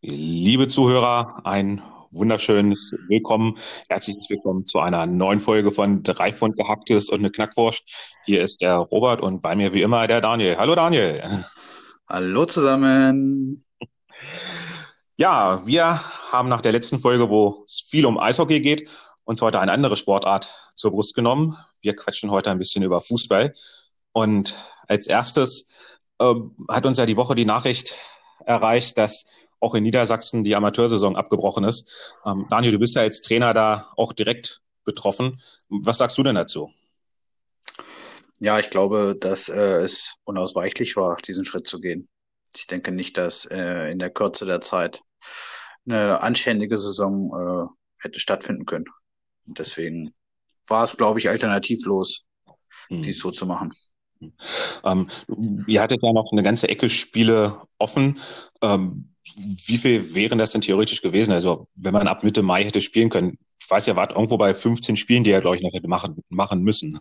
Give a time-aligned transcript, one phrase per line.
[0.00, 1.82] Liebe Zuhörer, ein
[2.12, 2.78] wunderschönes
[3.08, 3.58] Willkommen,
[3.88, 8.12] herzliches Willkommen zu einer neuen Folge von Drei Pfund Gehacktes und eine Knackwurst.
[8.24, 10.58] Hier ist der Robert und bei mir wie immer der Daniel.
[10.58, 11.22] Hallo Daniel.
[12.08, 13.64] Hallo zusammen.
[15.16, 18.88] Ja, wir haben nach der letzten Folge, wo es viel um Eishockey geht,
[19.24, 21.56] uns heute eine andere Sportart zur Brust genommen.
[21.80, 23.54] Wir quatschen heute ein bisschen über Fußball.
[24.12, 25.68] Und als erstes
[26.18, 26.34] äh,
[26.68, 27.98] hat uns ja die Woche die Nachricht
[28.44, 29.24] erreicht, dass
[29.60, 32.14] auch in Niedersachsen die Amateursaison abgebrochen ist.
[32.26, 35.40] Ähm, Daniel, du bist ja als Trainer da auch direkt betroffen.
[35.68, 36.70] Was sagst du denn dazu?
[38.40, 42.08] Ja, ich glaube, dass äh, es unausweichlich war, diesen Schritt zu gehen.
[42.56, 45.02] Ich denke nicht, dass äh, in der Kürze der Zeit
[45.86, 48.86] eine anständige Saison äh, hätte stattfinden können.
[49.46, 50.12] Und deswegen
[50.66, 52.26] war es, glaube ich, alternativlos,
[52.88, 53.02] hm.
[53.02, 53.72] dies so zu machen.
[54.84, 55.08] Ähm,
[55.66, 58.20] ihr hattet ja noch eine ganze Ecke Spiele offen.
[58.60, 61.32] Ähm, wie viel wären das denn theoretisch gewesen?
[61.32, 64.54] Also, wenn man ab Mitte Mai hätte spielen können, ich weiß ja, wart irgendwo bei
[64.54, 66.98] 15 Spielen, die er, glaube ich, noch hätte machen, machen müssen.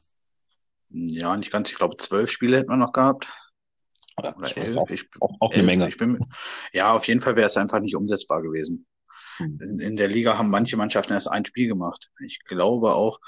[0.90, 1.70] Ja, nicht ganz.
[1.70, 3.28] Ich glaube, zwölf Spiele hätten wir noch gehabt.
[4.18, 4.78] Oder, Oder elf.
[4.78, 5.80] Auch, ich, auch, auch eine elf.
[5.80, 5.96] Menge.
[5.96, 6.26] Bin,
[6.74, 8.86] ja, auf jeden Fall wäre es einfach nicht umsetzbar gewesen.
[9.42, 9.58] Hm.
[9.62, 12.10] In, in der Liga haben manche Mannschaften erst ein Spiel gemacht.
[12.26, 13.20] Ich glaube auch,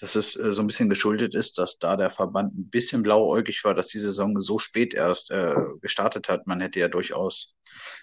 [0.00, 3.64] dass es äh, so ein bisschen geschuldet ist, dass da der Verband ein bisschen blauäugig
[3.64, 6.46] war, dass die Saison so spät erst äh, gestartet hat.
[6.46, 7.54] Man hätte ja durchaus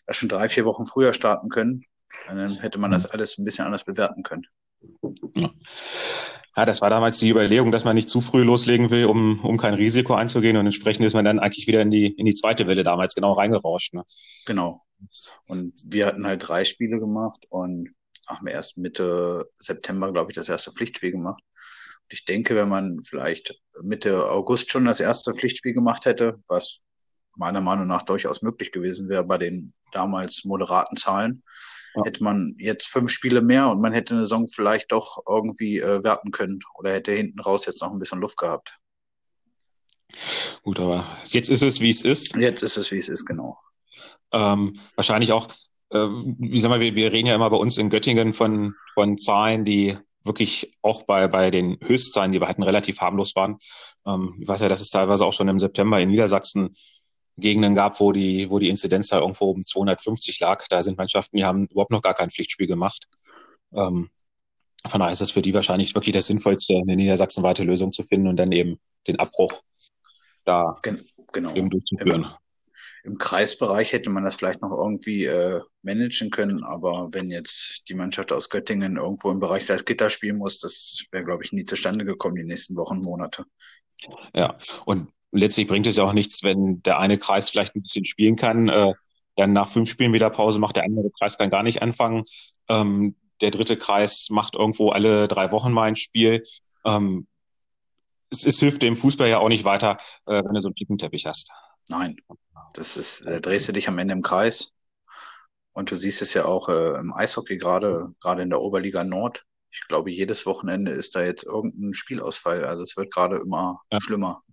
[0.10, 1.84] schon drei, vier Wochen früher starten können.
[2.28, 4.46] Dann hätte man das alles ein bisschen anders bewerten können.
[5.36, 5.52] Ja.
[6.56, 9.58] ja, das war damals die Überlegung, dass man nicht zu früh loslegen will, um, um
[9.58, 10.58] kein Risiko einzugehen.
[10.58, 13.34] Und entsprechend ist man dann eigentlich wieder in die, in die zweite Welle damals genau
[13.34, 13.94] reingerauscht.
[13.94, 14.04] Ne?
[14.46, 14.82] Genau.
[15.48, 17.94] Und wir hatten halt drei Spiele gemacht und
[18.28, 21.44] haben erst Mitte September, glaube ich, das erste Pflichtspiel gemacht
[22.14, 26.84] ich denke, wenn man vielleicht Mitte August schon das erste Pflichtspiel gemacht hätte, was
[27.36, 31.44] meiner Meinung nach durchaus möglich gewesen wäre bei den damals moderaten Zahlen,
[31.96, 32.04] ja.
[32.04, 36.04] hätte man jetzt fünf Spiele mehr und man hätte eine Saison vielleicht doch irgendwie äh,
[36.04, 38.78] werten können oder hätte hinten raus jetzt noch ein bisschen Luft gehabt.
[40.64, 42.36] Gut, aber jetzt ist es, wie es ist.
[42.36, 43.58] Jetzt ist es, wie es ist, genau.
[44.34, 45.48] Ähm, wahrscheinlich auch,
[45.90, 49.66] äh, wie sagen wir, wir, reden ja immer bei uns in Göttingen von, von Zahlen,
[49.66, 53.58] die wirklich auch bei, bei den Höchstzahlen, die wir hatten, relativ harmlos waren.
[54.06, 56.76] Ähm, ich weiß ja, dass es teilweise auch schon im September in Niedersachsen
[57.38, 60.66] Gegenden gab, wo die, wo die Inzidenz da irgendwo um 250 lag.
[60.70, 63.08] Da sind Mannschaften, die haben überhaupt noch gar kein Pflichtspiel gemacht.
[63.74, 64.10] Ähm,
[64.86, 68.28] von daher ist es für die wahrscheinlich wirklich das Sinnvollste, eine niedersachsenweite Lösung zu finden
[68.28, 69.62] und dann eben den Abbruch
[70.46, 70.78] da
[71.32, 71.54] genau.
[71.56, 72.28] eben durchzuführen.
[73.04, 77.96] Im Kreisbereich hätte man das vielleicht noch irgendwie äh, managen können, aber wenn jetzt die
[77.96, 82.06] Mannschaft aus Göttingen irgendwo im Bereich Salzgitter spielen muss, das wäre, glaube ich, nie zustande
[82.06, 83.46] gekommen die nächsten Wochen, Monate.
[84.36, 88.06] Ja, und letztlich bringt es ja auch nichts, wenn der eine Kreis vielleicht ein bisschen
[88.06, 88.94] spielen kann, äh,
[89.36, 92.24] dann nach fünf Spielen wieder Pause macht, der andere Kreis kann gar nicht anfangen.
[92.68, 96.44] Ähm, der dritte Kreis macht irgendwo alle drei Wochen mal ein Spiel.
[96.86, 97.28] Ähm,
[98.30, 99.98] es, es hilft dem Fußball ja auch nicht weiter,
[100.28, 101.52] äh, wenn du so einen Flickenteppich hast.
[101.90, 102.18] Nein,
[102.74, 104.72] das ist, da drehst du dich am Ende im Kreis.
[105.74, 109.46] Und du siehst es ja auch äh, im Eishockey gerade, gerade in der Oberliga Nord.
[109.72, 112.66] Ich glaube, jedes Wochenende ist da jetzt irgendein Spielausfall.
[112.66, 114.00] Also es wird gerade immer ja.
[114.02, 114.44] schlimmer.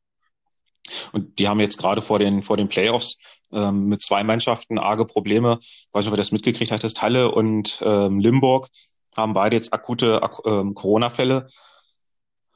[1.12, 3.18] Und die haben jetzt gerade vor den, vor den Playoffs
[3.52, 5.58] ähm, mit zwei Mannschaften arge Probleme.
[5.60, 8.68] Ich weiß nicht, ob ihr das mitgekriegt habt, Halle und ähm, Limburg
[9.16, 11.48] haben beide jetzt akute ak ähm, Corona-Fälle.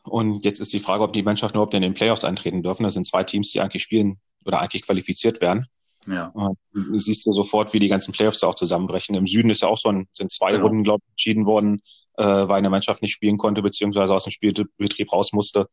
[0.05, 2.85] Und jetzt ist die Frage, ob die Mannschaften überhaupt in den Playoffs eintreten dürfen.
[2.85, 5.67] Das sind zwei Teams, die eigentlich spielen oder eigentlich qualifiziert werden.
[6.07, 6.27] Ja.
[6.29, 6.59] Und
[6.97, 9.15] siehst du sofort, wie die ganzen Playoffs auch zusammenbrechen.
[9.15, 10.65] Im Süden ist ja auch schon, sind zwei genau.
[10.65, 11.81] Runden, glaube ich, entschieden worden,
[12.17, 15.69] äh, weil eine Mannschaft nicht spielen konnte, beziehungsweise aus dem Spielbetrieb raus musste.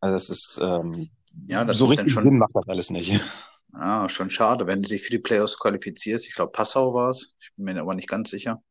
[0.00, 1.10] Also das ist ähm,
[1.48, 3.20] ja, das so ist richtig schon, Sinn macht das alles nicht.
[3.78, 6.26] Ja, schon schade, wenn du dich für die Playoffs qualifizierst.
[6.26, 7.34] Ich glaube, Passau war es.
[7.40, 8.62] Ich bin mir aber nicht ganz sicher.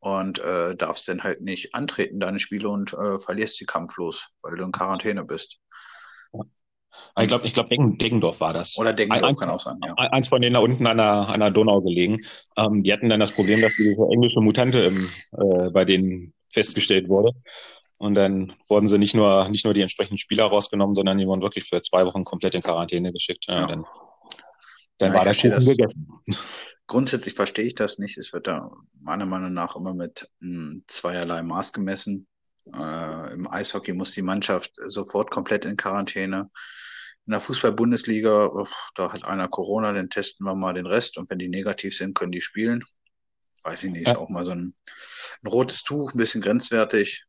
[0.00, 4.56] Und äh, darfst dann halt nicht antreten, deine Spiele, und äh, verlierst die kampflos, weil
[4.56, 5.60] du in Quarantäne bist.
[7.20, 8.78] Ich glaube, ich glaub, Deggendorf war das.
[8.78, 9.94] Oder Deggendorf ein, kann auch sein, ja.
[9.94, 12.22] Eins von denen da unten an der, an der Donau gelegen.
[12.56, 17.08] Ähm, die hatten dann das Problem, dass diese englische Mutante im, äh, bei denen festgestellt
[17.08, 17.32] wurde.
[17.98, 21.42] Und dann wurden sie nicht nur, nicht nur die entsprechenden Spieler rausgenommen, sondern die wurden
[21.42, 23.46] wirklich für zwei Wochen komplett in Quarantäne geschickt.
[23.48, 23.66] Ja, ja.
[23.66, 23.84] Dann,
[24.98, 26.08] dann ja, war das Kuchen gegessen.
[26.86, 28.16] Grundsätzlich verstehe ich das nicht.
[28.16, 32.26] Es wird da meiner Meinung nach immer mit mh, hm, zweierlei Maß gemessen.
[32.72, 36.50] Äh, Im Eishockey muss die Mannschaft sofort komplett in Quarantäne.
[37.28, 38.50] In der Fußball-Bundesliga,
[38.94, 42.14] da hat einer Corona, dann testen wir mal den Rest und wenn die negativ sind,
[42.14, 42.84] können die spielen.
[43.64, 44.72] Weiß ich nicht, ist auch mal so ein,
[45.42, 47.26] ein rotes Tuch, ein bisschen grenzwertig.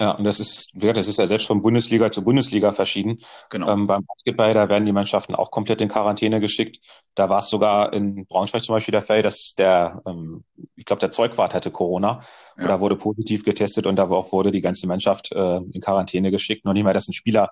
[0.00, 3.18] Ja, und das ist, das ist ja selbst von Bundesliga zu Bundesliga verschieden.
[3.50, 3.70] Genau.
[3.70, 6.78] Ähm, beim Basketball, da werden die Mannschaften auch komplett in Quarantäne geschickt.
[7.14, 10.44] Da war es sogar in Braunschweig zum Beispiel der Fall, dass der, ähm,
[10.74, 12.20] ich glaube, der Zeugwart hatte Corona
[12.58, 12.64] Ja.
[12.64, 16.64] oder wurde positiv getestet und da auch wurde die ganze Mannschaft äh, in Quarantäne geschickt.
[16.64, 17.50] Noch nicht mal, dass ein Spieler,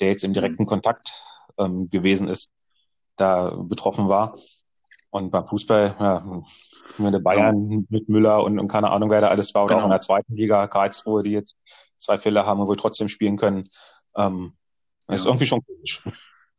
[0.00, 0.34] der jetzt im Mhm.
[0.34, 1.12] direkten Kontakt
[1.58, 2.50] ähm, gewesen ist,
[3.16, 4.36] da betroffen war.
[5.10, 6.42] Und beim Fußball, ja,
[6.98, 9.78] wenn der Bayern mit Müller und, und keine Ahnung, wer da alles war, oder auch
[9.78, 9.86] Genau.
[9.86, 11.54] in der zweiten Liga, Karlsruhe, die jetzt
[11.98, 13.62] zwei Fälle haben und wohl trotzdem spielen können.
[14.16, 14.54] Ähm,
[15.06, 15.30] das ist Ja.
[15.30, 16.02] irgendwie schon komisch.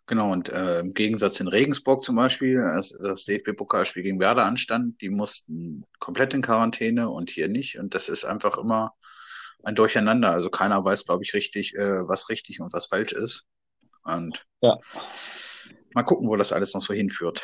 [0.07, 5.01] Genau, und äh, im Gegensatz in Regensburg zum Beispiel, als das DFB-Pokalspiel gegen Werder anstand,
[5.01, 7.79] die mussten komplett in Quarantäne und hier nicht.
[7.79, 8.93] Und das ist einfach immer
[9.65, 10.31] ein Durcheinander.
[10.31, 13.45] Also keiner weiß, glaube ich, richtig, äh, was richtig und was falsch ist.
[14.03, 14.77] Und Ja.
[15.93, 17.43] mal gucken, wo das alles noch so hinführt.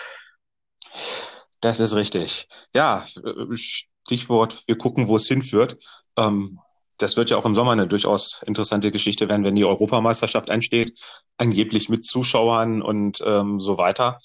[1.59, 2.47] Das ist richtig.
[2.73, 5.77] Ja, äh, Stichwort, wir gucken, wo es hinführt.
[6.17, 6.59] Ähm,
[6.97, 10.99] das wird ja auch im Sommer eine durchaus interessante Geschichte werden, wenn die Europameisterschaft ansteht,
[11.37, 14.19] angeblich mit Zuschauern und ähm, so weiter.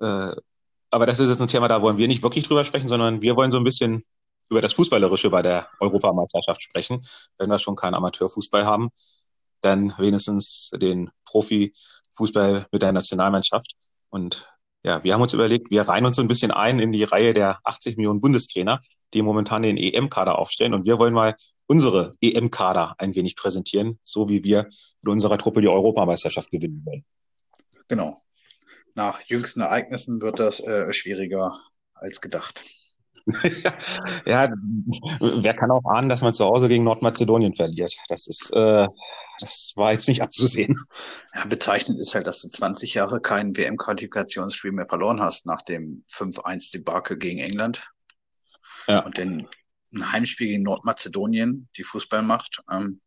[0.00, 0.32] Äh,
[0.90, 3.36] aber das ist jetzt ein Thema, da wollen wir nicht wirklich drüber sprechen, sondern wir
[3.36, 4.04] wollen so ein bisschen
[4.50, 7.02] über das Fußballerische bei der Europameisterschaft sprechen.
[7.38, 8.90] Wenn wir schon keinen Amateurfußball haben,
[9.60, 13.74] dann wenigstens den Profifußball mit der Nationalmannschaft.
[14.10, 14.48] Und
[14.82, 17.32] ja, wir haben uns überlegt, wir reihen uns so ein bisschen ein in die Reihe
[17.32, 18.80] der 80 Millionen Bundestrainer,
[19.14, 20.74] die momentan den EM-Kader aufstellen.
[20.74, 21.36] Und wir wollen mal
[21.66, 24.64] unsere EM-Kader ein wenig präsentieren, so wie wir
[25.02, 27.04] mit unserer Truppe die Europameisterschaft gewinnen wollen.
[27.86, 28.20] Genau.
[28.94, 31.60] Nach jüngsten Ereignissen wird das äh, schwieriger
[31.94, 32.62] als gedacht.
[34.24, 34.48] Ja,
[35.20, 37.96] wer kann auch ahnen, dass man zu Hause gegen Nordmazedonien verliert?
[38.08, 38.86] Das ist, äh,
[39.40, 40.78] das war jetzt nicht abzusehen.
[41.34, 46.04] Ja, bezeichnend ist halt, dass du 20 Jahre kein WM-Qualifikationsspiel mehr verloren hast nach dem
[46.10, 47.90] 5-1-Debakel gegen England.
[48.86, 49.00] Ja.
[49.00, 49.48] Und dann
[49.94, 52.62] ein Heimspiel gegen Nordmazedonien, die Fußballmacht.
[52.70, 53.00] Ähm,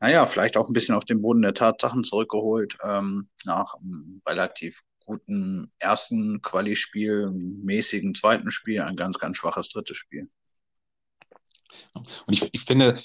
[0.00, 4.82] naja, vielleicht auch ein bisschen auf den Boden der Tatsachen zurückgeholt, ähm, nach einem relativ
[5.04, 10.28] guten ersten Quali-Spiel, mäßigen zweiten Spiel, ein ganz, ganz schwaches drittes Spiel.
[11.94, 13.02] Und ich, ich finde,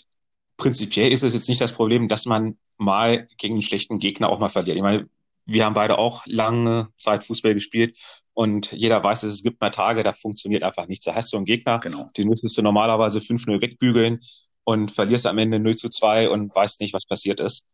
[0.58, 4.40] prinzipiell ist es jetzt nicht das Problem, dass man mal gegen einen schlechten Gegner auch
[4.40, 4.78] mal verliert.
[4.78, 5.10] Ich meine,
[5.46, 7.98] wir haben beide auch lange Zeit Fußball gespielt
[8.34, 11.06] und jeder weiß, dass es gibt mal Tage, da funktioniert einfach nichts.
[11.06, 12.08] Da hast du einen Gegner, Genau.
[12.16, 14.20] den müsstest du normalerweise 5-0 wegbügeln
[14.64, 17.66] und verlierst am Ende 0 zu 2 und weißt nicht, was passiert ist.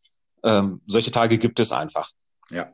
[0.43, 2.09] Ähm, solche Tage gibt es einfach.
[2.51, 2.71] Ja.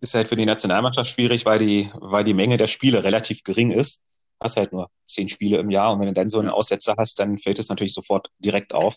[0.00, 3.70] Ist halt für die Nationalmannschaft schwierig, weil die, weil die Menge der Spiele relativ gering
[3.70, 4.04] ist.
[4.40, 6.50] Hast halt nur zehn Spiele im Jahr und wenn du dann so einen.
[6.50, 8.96] Aussetzer hast, dann fällt es natürlich sofort direkt auf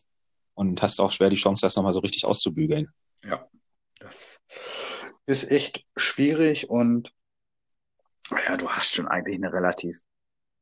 [0.55, 2.87] und hast auch schwer die Chance, das nochmal so richtig auszubügeln.
[3.23, 3.47] Ja,
[3.99, 4.39] das
[5.25, 7.11] ist echt schwierig und
[8.31, 9.99] ja, du hast schon eigentlich eine relativ,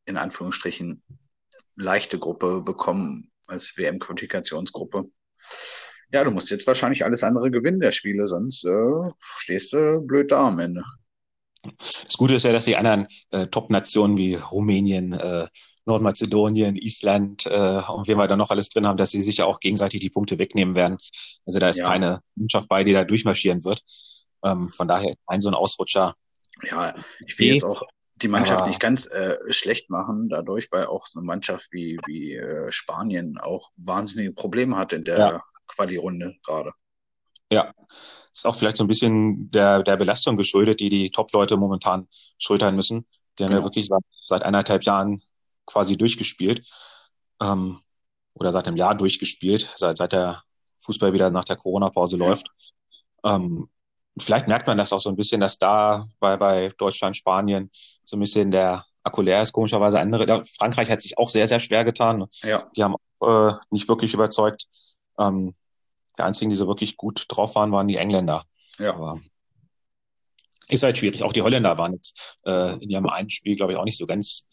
[0.06, 1.04] in Anführungsstrichen,
[1.76, 5.06] leichte Gruppe bekommen als WM-Qualifikationsgruppe.
[6.16, 10.32] Ja, du musst jetzt wahrscheinlich alles andere gewinnen der Spiele, sonst äh, stehst du blöd
[10.32, 10.82] da am Ende.
[12.06, 15.48] Das Gute ist ja, dass die anderen äh, Top-Nationen wie Rumänien, äh,
[15.84, 19.46] Nordmazedonien, Island äh, und wen wir da noch alles drin haben, dass sie sich ja
[19.46, 20.98] auch gegenseitig die Punkte wegnehmen werden.
[21.46, 21.88] Also da ist Ja.
[21.90, 23.82] keine Mannschaft bei, die da durchmarschieren wird.
[24.46, 26.16] Ähm, von daher ein so ein Ausrutscher.
[26.64, 26.96] Ja,
[27.28, 27.84] ich will jetzt auch
[28.22, 32.00] die Mannschaft aber- nicht ganz äh, schlecht machen, dadurch, weil auch so eine Mannschaft wie,
[32.08, 35.44] wie äh, Spanien auch wahnsinnige Probleme hat in der Ja.
[35.68, 36.72] Quali-Runde gerade.
[37.52, 37.72] Ja,
[38.34, 42.76] ist auch vielleicht so ein bisschen der, der Belastung geschuldet, die die Top-Leute momentan schultern
[42.76, 43.08] müssen.
[43.38, 43.66] Die haben ja Genau.
[43.68, 45.22] wirklich seit, seit eineinhalb Jahren
[45.66, 46.66] quasi durchgespielt.
[47.42, 47.80] Ähm,
[48.34, 50.44] oder seit einem Jahr durchgespielt, seit, seit der
[50.80, 52.26] Fußball wieder nach der Corona-Pause Ja.
[52.28, 52.48] läuft.
[53.24, 53.70] Ähm,
[54.20, 57.70] vielleicht merkt man das auch so ein bisschen, dass da bei, bei Deutschland, Spanien
[58.04, 60.28] so ein bisschen der Akku leer ist, komischerweise andere.
[60.28, 62.26] Ja, Frankreich hat sich auch sehr, sehr schwer getan.
[62.44, 64.66] Ja, Die haben äh, nicht wirklich überzeugt.
[65.20, 65.54] Ähm,
[66.18, 68.44] die einzigen, die so wirklich gut drauf waren, waren die Engländer.
[68.80, 68.94] ja.
[68.94, 69.20] Aber
[70.68, 71.22] ist halt schwierig.
[71.24, 74.08] Auch die Holländer waren jetzt äh, in ihrem einen Spiel, glaube ich, auch nicht so
[74.08, 74.50] ganz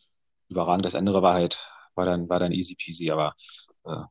[0.49, 0.85] überragend.
[0.85, 1.59] Das andere war halt,
[1.95, 3.33] war dann, war dann easy peasy, aber
[3.87, 4.03] äh,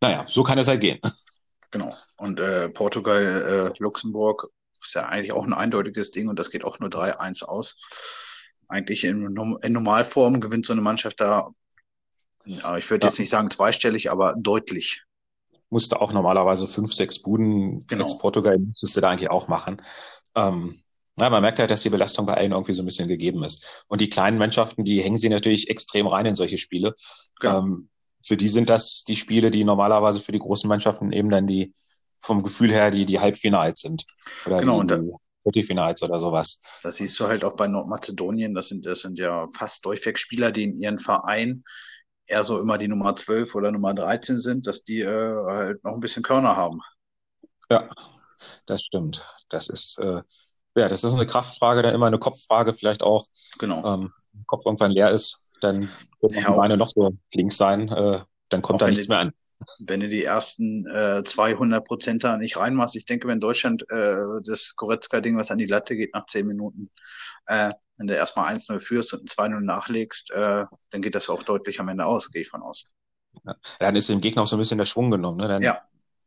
[0.00, 1.00] naja, so kann es halt gehen.
[1.70, 1.92] Genau.
[2.16, 4.48] Und äh, Portugal, äh, Luxemburg
[4.80, 7.76] ist ja eigentlich auch ein eindeutiges Ding und das geht auch nur 3-1 aus.
[8.68, 11.50] Eigentlich in, in Normalform gewinnt so eine Mannschaft da,
[12.44, 13.08] ich würde Ja.
[13.10, 15.02] jetzt nicht sagen zweistellig, aber deutlich.
[15.74, 18.04] Musste auch normalerweise fünf, sechs Buden Genau.
[18.04, 19.76] als Portugal müsste da eigentlich auch machen.
[20.36, 20.80] Ähm,
[21.18, 23.84] ja, man merkt halt, dass die Belastung bei allen irgendwie so ein bisschen gegeben ist.
[23.88, 26.94] Und die kleinen Mannschaften, die hängen sie natürlich extrem rein in solche Spiele.
[27.40, 27.58] Genau.
[27.58, 27.88] Ähm,
[28.24, 31.74] für die sind das die Spiele, die normalerweise für die großen Mannschaften eben dann die
[32.20, 34.04] vom Gefühl her die, die Halbfinals sind.
[34.46, 36.60] Oder Genau, die, und Viertelfinals oder sowas.
[36.82, 38.54] Das siehst du halt auch bei Nordmazedonien.
[38.54, 41.64] Das sind, das sind ja fast durchweg Spieler, die in ihren Verein
[42.26, 45.92] eher so immer die Nummer 12 oder Nummer 13 sind, dass die äh, halt noch
[45.92, 46.80] ein bisschen Körner haben.
[47.70, 47.88] Ja,
[48.66, 49.26] das stimmt.
[49.48, 50.22] Das ist, äh,
[50.76, 53.26] ja, das ist eine Kraftfrage, dann immer eine Kopffrage, vielleicht auch.
[53.58, 53.94] Genau.
[53.94, 54.12] Ähm,
[54.46, 55.88] Kopf irgendwann leer ist, dann
[56.20, 59.32] wird ja, die Beine noch so links sein, äh, dann kommt da nichts mehr an
[59.78, 64.16] wenn du die ersten äh, 200 Prozent da nicht reinmachst, ich denke, wenn Deutschland äh,
[64.44, 66.90] das Goretzka-Ding, was an die Latte geht, nach 10 Minuten,
[67.46, 71.42] äh, wenn du erstmal 1-0 führst und ein 2-0 nachlegst, äh, dann geht das auch
[71.42, 72.92] deutlich am Ende aus, gehe ich von aus.
[73.44, 75.38] Ja, dann ist dem Gegner auch so ein bisschen der Schwung genommen.
[75.38, 75.48] Ne?
[75.48, 75.80] Dann ja.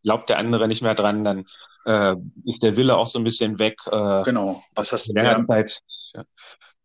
[0.04, 1.46] glaubt der andere nicht mehr dran, dann
[1.86, 2.16] äh,
[2.46, 3.80] ist der Wille auch so ein bisschen weg.
[3.88, 5.80] Äh, genau, was hast du länger, Zeit,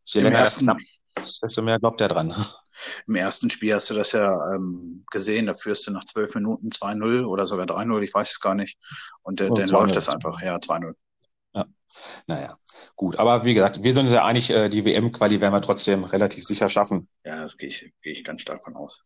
[0.06, 2.34] je länger ersten, das knapp, desto mehr glaubt er dran.
[3.06, 6.70] Im ersten Spiel hast du das ja ähm, gesehen, da führst du nach zwölf Minuten
[6.70, 8.78] 2-0 oder sogar 3-0, ich weiß es gar nicht.
[9.22, 10.94] Und äh, oh, dann läuft das einfach, ja, 2-0.
[11.54, 11.66] Ja.
[12.26, 12.58] Naja,
[12.96, 13.18] gut.
[13.18, 16.44] Aber wie gesagt, wir sind uns ja einig, äh, die WM-Quali werden wir trotzdem relativ
[16.44, 17.08] sicher schaffen.
[17.24, 19.04] Ja, das gehe ich, gehe ich ganz stark von aus.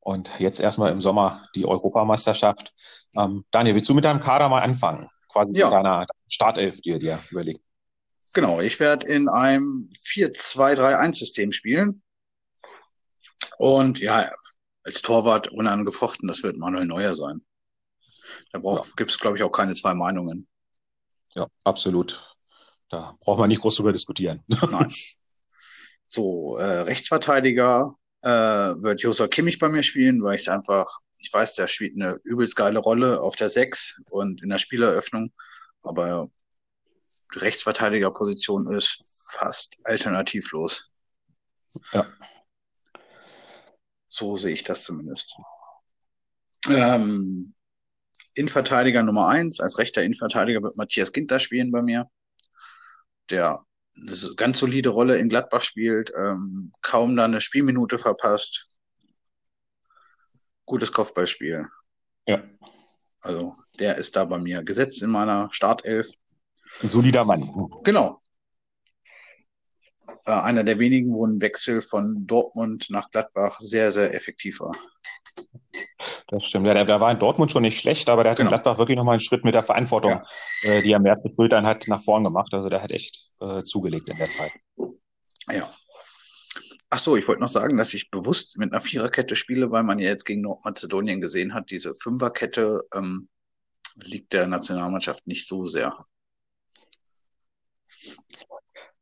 [0.00, 2.72] Und jetzt erstmal im Sommer die Europameisterschaft.
[3.16, 5.08] Ähm, Daniel, willst du mit deinem Kader mal anfangen?
[5.28, 5.66] Quasi ja.
[5.66, 7.60] mit deiner Startelf, die ihr dir überlegt.
[8.32, 12.02] Genau, ich werde in einem 4-2-3-1-System spielen.
[13.60, 14.32] Und ja,
[14.84, 17.44] als Torwart unangefochten, das wird Manuel Neuer sein.
[18.52, 18.82] Da ja.
[18.96, 20.48] gibt es, glaube ich, auch keine zwei Meinungen.
[21.34, 22.24] Ja, absolut.
[22.88, 24.42] Da braucht man nicht groß drüber diskutieren.
[24.70, 24.90] Nein.
[26.06, 30.86] So, äh, Rechtsverteidiger äh, wird Josua Kimmich bei mir spielen, weil ich einfach,
[31.18, 35.34] ich weiß, der spielt eine übelst geile Rolle auf der Sechs und in der Spieleröffnung,
[35.82, 36.30] aber
[37.34, 40.88] die Rechtsverteidigerposition ist fast alternativlos.
[41.92, 42.06] Ja.
[44.10, 45.32] So sehe ich das zumindest.
[46.68, 47.54] Ähm,
[48.34, 52.10] Innenverteidiger Nummer eins, als rechter Innenverteidiger wird Matthias Ginter spielen bei mir,
[53.30, 53.64] der
[53.96, 58.68] eine ganz solide Rolle in Gladbach spielt, ähm, kaum da eine Spielminute verpasst.
[60.66, 61.68] Gutes Kopfballspiel.
[62.26, 62.42] Ja.
[63.20, 66.08] Also der ist da bei mir gesetzt in meiner Startelf.
[66.82, 67.48] Solider Mann.
[67.84, 68.19] Genau
[70.26, 74.72] äh, einer der wenigen, wo ein Wechsel von Dortmund nach Gladbach sehr, sehr effektiv war.
[76.28, 76.66] Das stimmt.
[76.66, 78.50] Ja, der, der war in Dortmund schon nicht schlecht, aber der hat genau.
[78.50, 80.24] in Gladbach wirklich nochmal einen Schritt mit der Verantwortung, ja.
[80.62, 82.52] äh, die er mehr zu Schultern hat, nach vorn gemacht.
[82.52, 84.52] Also der hat echt äh, zugelegt in der Zeit.
[85.50, 85.68] Ja.
[86.90, 89.98] Ach so, ich wollte noch sagen, dass ich bewusst mit einer Viererkette spiele, weil man
[90.00, 93.28] ja jetzt gegen Nordmazedonien gesehen hat, diese Fünferkette ähm,
[93.94, 96.04] liegt der Nationalmannschaft nicht so sehr.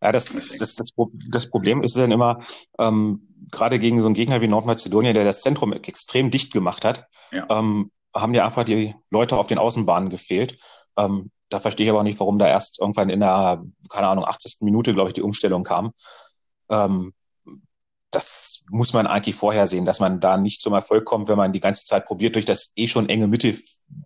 [0.01, 0.91] Ja, das, das, das,
[1.31, 2.45] das Problem ist dann immer,
[2.79, 7.07] ähm, gerade gegen so einen Gegner wie Nordmazedonien, der das Zentrum extrem dicht gemacht hat,
[7.33, 7.47] ja.
[7.51, 10.59] ähm, haben ja einfach die Leute auf den Außenbahnen gefehlt.
[10.97, 14.25] Ähm, da verstehe ich aber auch nicht, warum da erst irgendwann in der, keine Ahnung,
[14.25, 14.59] 80.
[14.61, 15.93] Minute, glaube ich, die Umstellung kam.
[16.71, 17.13] Ähm,
[18.11, 21.53] das muss man eigentlich vorher sehen, dass man da nicht zum Erfolg kommt, wenn man
[21.53, 23.55] die ganze Zeit probiert, durch das eh schon enge Mitte,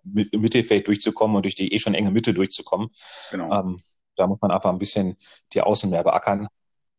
[0.03, 2.89] Mittelfeld durchzukommen und durch die eh schon enge Mitte durchzukommen.
[3.31, 3.59] Genau.
[3.59, 3.77] Ähm,
[4.15, 5.17] da muss man einfach ein bisschen
[5.53, 6.47] die Außen mehr beackern.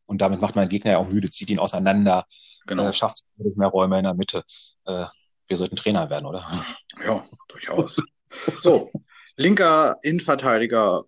[0.05, 2.25] Und damit macht man den Gegner ja auch müde, zieht ihn auseinander,
[2.67, 2.87] genau.
[2.87, 4.43] äh, schafft mehr Räume in der Mitte.
[4.85, 5.05] Äh,
[5.47, 6.45] wir sollten Trainer werden, oder?
[7.05, 7.97] Ja, durchaus.
[8.59, 8.91] so,
[9.35, 11.03] linker Innenverteidiger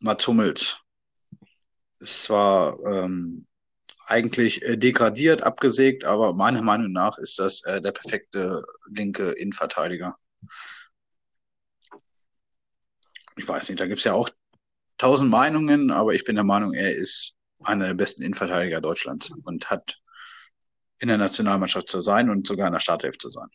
[0.00, 0.78] Mats Hummels.
[2.00, 3.46] Ist zwar ähm,
[4.06, 10.16] eigentlich äh, degradiert, abgesägt, aber meiner Meinung nach ist das äh, der perfekte linke Innenverteidiger.
[13.36, 14.28] Ich weiß nicht, da gibt's ja auch
[15.02, 19.68] tausend Meinungen, aber ich bin der Meinung, er ist einer der besten Innenverteidiger Deutschlands und
[19.68, 19.98] hat
[21.00, 23.48] in der Nationalmannschaft zu sein und sogar in der Startelf zu sein.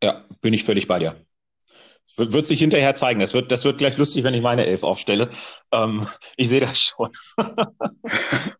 [0.00, 1.16] Ja, bin ich völlig bei dir.
[2.16, 3.18] Wird, wird sich hinterher zeigen.
[3.18, 5.30] Das wird, das wird gleich lustig, wenn ich meine Elf aufstelle.
[5.72, 7.10] Ähm, ich sehe das schon.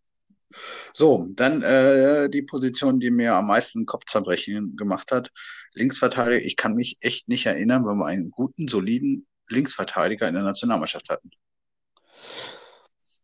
[0.92, 5.30] so, dann äh, die Position, die mir am meisten Kopfzerbrechen gemacht hat.
[5.74, 10.42] Linksverteidiger, ich kann mich echt nicht erinnern, wenn wir einen guten, soliden Linksverteidiger in der
[10.42, 11.30] Nationalmannschaft hatten.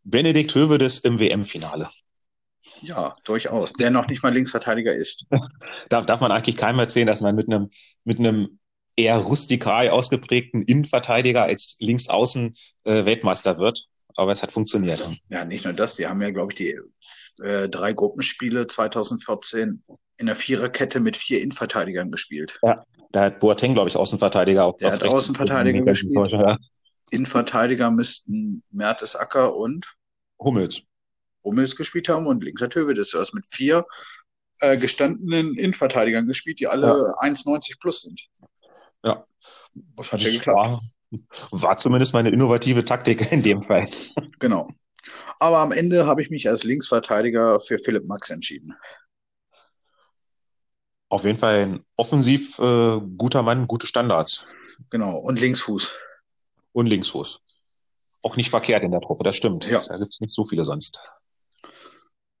[0.03, 1.89] Benedikt Hövedes im WM-Finale.
[2.81, 3.73] Ja, durchaus.
[3.73, 5.25] Der noch nicht mal Linksverteidiger ist.
[5.89, 7.69] darf, darf man eigentlich keinem erzählen, dass man mit einem,
[8.03, 8.59] mit einem
[8.95, 13.85] eher rustikal ausgeprägten Innenverteidiger als Linksaußen äh, Weltmeister wird.
[14.15, 15.01] Aber es hat funktioniert.
[15.29, 15.95] Ja, nicht nur das.
[15.95, 16.79] Die haben ja, glaube ich, die
[17.41, 19.83] äh, drei Gruppenspiele 2014
[20.17, 22.59] in der Viererkette mit vier Innenverteidigern gespielt.
[22.61, 24.77] Ja, da hat Boateng, glaube ich, Außenverteidiger auch.
[24.77, 26.29] Der hat Außenverteidiger gespielt.
[26.31, 26.57] Ja.
[27.09, 29.95] Innenverteidiger müssten Mertesacker und
[30.39, 30.83] Hummels.
[31.43, 33.11] Hummels gespielt haben und links Hövedes.
[33.11, 33.85] Du hast mit vier
[34.59, 37.29] äh, gestandenen Innenverteidigern gespielt, die alle ja.
[37.29, 38.27] 1,90 plus sind.
[39.03, 39.25] Ja.
[39.95, 40.57] Das hat ja geklappt.
[40.57, 40.81] War,
[41.51, 43.87] war zumindest meine innovative Taktik in dem Fall.
[44.39, 44.69] Genau.
[45.39, 48.75] Aber am Ende habe ich mich als Linksverteidiger für Philipp Max entschieden.
[51.07, 54.47] Auf jeden Fall ein offensiv äh, guter Mann, gute Standards.
[54.91, 55.95] Genau, und Linksfuß.
[56.71, 57.39] Und Linksfuß.
[58.23, 59.65] Auch nicht verkehrt in der Truppe, das stimmt.
[59.65, 59.81] Ja.
[59.81, 61.01] Da gibt es nicht so viele sonst.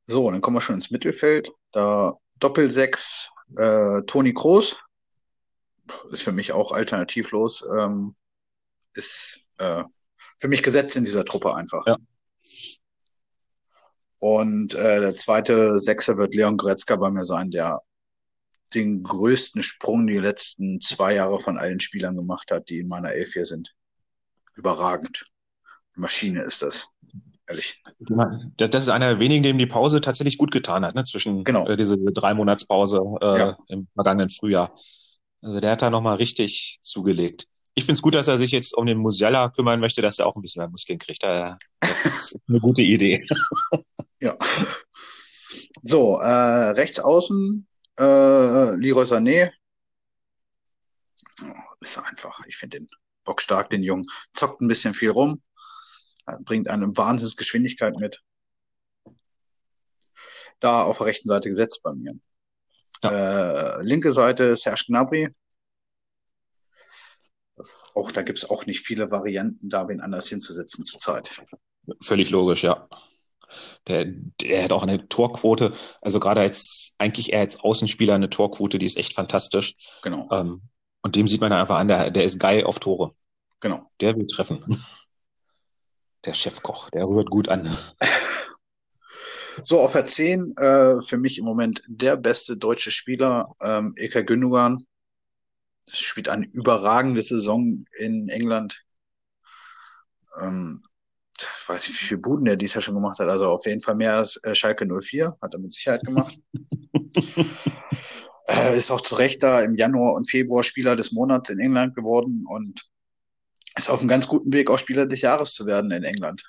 [0.07, 1.51] So, dann kommen wir schon ins Mittelfeld.
[1.71, 4.79] Da Doppelsechs, äh, Toni Kroos.
[6.11, 7.65] Ist für mich auch alternativlos.
[7.77, 8.15] Ähm,
[8.93, 9.83] ist äh,
[10.37, 11.85] für mich gesetzt in dieser Truppe einfach.
[11.85, 11.97] Ja.
[14.19, 17.81] Und äh, der zweite Sechser wird Leon Goretzka bei mir sein, der
[18.73, 23.13] den größten Sprung die letzten zwei Jahre von allen Spielern gemacht hat, die in meiner
[23.13, 23.73] Elf hier sind.
[24.59, 25.25] Überragend.
[25.95, 26.89] Maschine ist das.
[27.47, 27.81] Ehrlich.
[28.57, 31.03] Das ist einer der wenigen, dem die Pause tatsächlich gut getan hat, ne?
[31.05, 31.65] zwischen genau.
[31.65, 33.57] äh, diese drei Monatspause äh, ja.
[33.69, 34.77] im vergangenen Frühjahr.
[35.41, 37.47] Also der hat da nochmal richtig zugelegt.
[37.73, 40.27] Ich finde es gut, dass er sich jetzt um den Musiala kümmern möchte, dass er
[40.27, 41.23] auch ein bisschen mehr Muskeln kriegt.
[41.23, 43.25] Das ist eine gute Idee.
[44.21, 44.37] Ja.
[45.83, 47.65] So, äh, rechts außen
[47.97, 49.51] äh, Leroy Sané.
[51.41, 52.45] Oh, ist einfach.
[52.45, 52.87] Ich finde den
[53.23, 54.05] bockstark, den Jungen.
[54.33, 55.41] Zockt ein bisschen viel rum.
[56.41, 58.21] Bringt eine Wahnsinnsgeschwindigkeit mit.
[60.59, 62.13] Da auf der rechten Seite gesetzt bei mir.
[63.03, 63.79] Ja.
[63.79, 65.29] Äh, linke Seite Serge Gnabry.
[67.93, 71.41] Auch da gibt es auch nicht viele Varianten, da wen anders hinzusetzen zurzeit.
[72.01, 72.87] Völlig logisch, ja.
[73.87, 78.77] Der, der hat auch eine Torquote, also gerade als eigentlich eher als Außenspieler eine Torquote,
[78.77, 79.73] die ist echt fantastisch.
[80.03, 80.27] Genau.
[80.31, 80.61] Ähm,
[81.01, 83.13] und dem sieht man einfach an, der, der ist geil auf Tore.
[83.59, 83.89] Genau.
[84.01, 84.63] Der will treffen.
[86.25, 87.73] Der Chefkoch, der rührt gut an.
[89.63, 94.21] So, auf der 10 äh, für mich im Moment der beste deutsche Spieler, ähm, Eka
[94.21, 94.85] Gündogan.
[95.89, 98.83] Spielt eine überragende Saison in England.
[100.41, 100.83] Ähm,
[101.39, 103.29] ich weiß nicht, wie viele Buden er dies Jahr schon gemacht hat.
[103.29, 106.37] Also auf jeden Fall mehr als äh, Schalke 04, hat er mit Sicherheit gemacht.
[108.49, 111.95] äh, ist auch zu Recht da im Januar und Februar Spieler des Monats in England
[111.95, 112.81] geworden und
[113.77, 116.43] ist auf einem ganz guten Weg, auch Spieler des Jahres zu werden in England.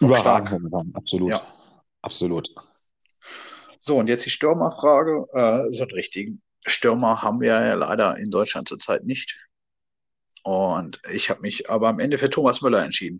[0.00, 1.30] Überragend, absolut.
[1.30, 1.56] Ja.
[2.02, 2.48] Absolut.
[3.80, 5.26] So, und jetzt die Stürmerfrage.
[5.32, 9.38] Äh, so einen richtigen Stürmer haben wir ja leider in Deutschland zurzeit nicht.
[10.42, 13.18] Und ich habe mich aber am Ende für Thomas Müller entschieden.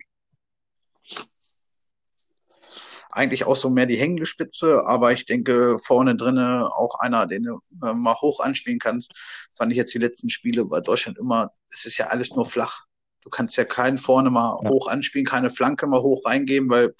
[3.11, 7.43] Eigentlich auch so mehr die hängende Spitze, aber ich denke vorne drinne auch einer, den
[7.43, 9.11] du äh, mal hoch anspielen kannst.
[9.57, 12.85] Fand ich jetzt die letzten Spiele bei Deutschland immer, es ist ja alles nur flach.
[13.21, 14.69] Du kannst ja keinen vorne mal ja.
[14.69, 16.93] hoch anspielen, keine Flanke mal hoch reingeben, weil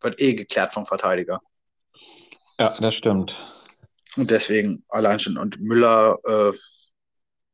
[0.00, 1.40] wird eh geklärt vom Verteidiger.
[2.58, 3.32] Ja, das stimmt.
[4.16, 5.38] Und deswegen allein schon.
[5.38, 6.50] Und Müller, äh,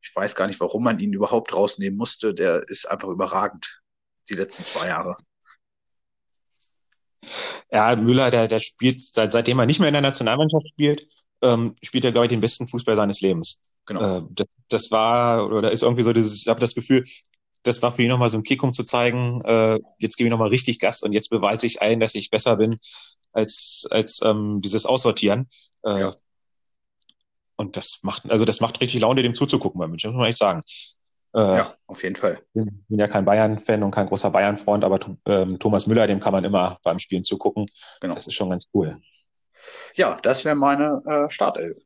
[0.03, 2.35] ich weiß gar nicht, warum man ihn überhaupt rausnehmen musste.
[2.35, 3.83] Der ist einfach überragend,
[4.29, 5.17] die letzten zwei Jahre.
[7.73, 11.07] Ja, Müller, der, der spielt, seit, seitdem er nicht mehr in der Nationalmannschaft spielt,
[11.43, 13.61] ähm, spielt er, glaube ich, den besten Fußball seines Lebens.
[13.87, 14.19] Genau.
[14.19, 17.05] Äh, das, das, war, oder ist irgendwie so dieses, ich habe das Gefühl,
[17.63, 20.31] das war für ihn nochmal so ein Kick, um zu zeigen, äh, jetzt gebe ich
[20.31, 22.79] nochmal richtig Gas und jetzt beweise ich allen, dass ich besser bin
[23.33, 25.49] als, als ähm, dieses Aussortieren.
[25.83, 26.15] Äh, ja.
[27.57, 30.39] Und das macht, also das macht richtig Laune, dem zuzugucken bei München, muss man echt
[30.39, 30.61] sagen.
[31.35, 32.39] Äh, ja, auf jeden Fall.
[32.55, 36.33] Ich bin, ja kein Bayern-Fan und kein großer Bayern-Freund, aber ähm, Thomas Müller, dem kann
[36.33, 37.67] man immer beim Spielen zugucken.
[38.01, 38.15] Genau.
[38.15, 39.01] Das ist schon ganz cool.
[39.95, 41.79] Ja, das wäre meine äh, Startelf.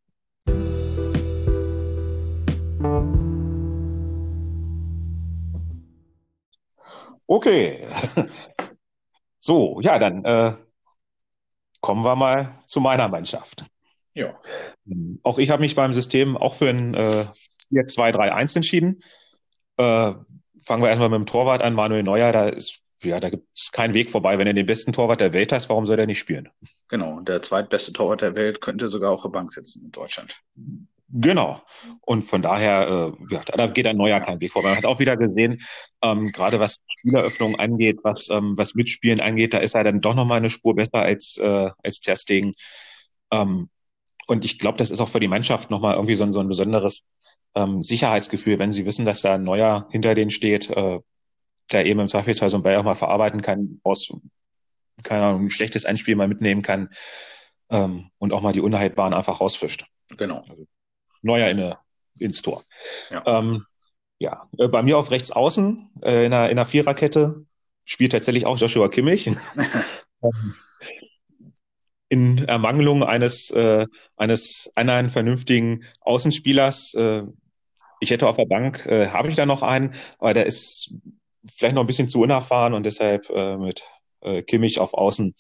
[7.27, 7.87] Okay.
[9.41, 10.53] So, ja, dann äh,
[11.81, 13.65] kommen wir mal zu meiner Mannschaft.
[14.13, 14.35] Ja.
[15.23, 17.25] Auch ich habe mich beim System auch für ein äh,
[17.71, 19.01] 4-2-3-1 entschieden.
[19.79, 20.13] Äh,
[20.61, 22.33] fangen wir erstmal mit dem Torwart an, Manuel Neuer.
[22.33, 24.39] Da ist, ja, da gibt es keinen Weg vorbei.
[24.39, 26.49] Wenn er den besten Torwart der Welt hast, warum soll er nicht spielen?
[26.89, 30.41] Genau, der zweitbeste Torwart der Welt könnte sogar auf der Bank sitzen in Deutschland.
[31.11, 31.63] Genau.
[32.03, 34.69] Und von daher, äh, ja, da geht ein neuer kein Weg vorbei.
[34.69, 35.63] Man hat auch wieder gesehen,
[36.03, 40.15] ähm, gerade was Spieleröffnung angeht, was, ähm, was Mitspielen angeht, da ist er dann doch
[40.15, 42.53] nochmal eine Spur besser als, äh, als Testing.
[43.33, 43.71] Ähm,
[44.27, 46.49] und ich glaube, das ist auch für die Mannschaft nochmal irgendwie so ein, so ein
[46.49, 47.01] besonderes
[47.59, 51.01] ähm, Sicherheitsgefühl, wenn sie wissen, dass da ein neuer hinter denen steht, äh,
[51.73, 54.09] der eben im Zweifelsfall so ein Ball auch mal verarbeiten kann, aus,
[55.03, 56.89] keine Ahnung, ein schlechtes Einspiel mal mitnehmen kann
[57.71, 59.85] ähm, und auch mal die Unhaltbaren einfach rausfischt.
[60.17, 60.43] Genau.
[60.49, 60.67] Also,
[61.23, 61.75] neuer in,
[62.19, 62.63] ins Tor.
[63.11, 63.23] Ja.
[63.27, 63.65] Ähm,
[64.19, 67.45] ja, äh, bei mir auf rechts außen äh, in, einer, in einer Viererkette
[67.85, 69.31] spielt tatsächlich auch Joshua Kimmich.
[70.21, 70.57] Ähm,
[72.09, 76.95] in Ermangelung eines, äh, eines anderen vernünftigen Außenspielers.
[76.95, 77.23] Äh,
[78.01, 80.93] ich hätte auf der Bank, äh, habe ich da noch einen, aber der ist
[81.47, 83.83] vielleicht noch ein bisschen zu unerfahren und deshalb äh, mit
[84.21, 85.35] äh, Kimmich auf Außen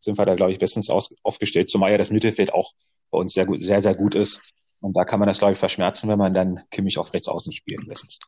[0.00, 2.72] sind wir da, glaube ich, bestens aus, aufgestellt, zumal ja das Mittelfeld auch
[3.10, 4.42] bei uns sehr gut, sehr, sehr gut ist.
[4.80, 7.52] Und da kann man das, glaube ich, verschmerzen, wenn man dann Kimmich auf rechts außen
[7.52, 8.18] spielen lässt.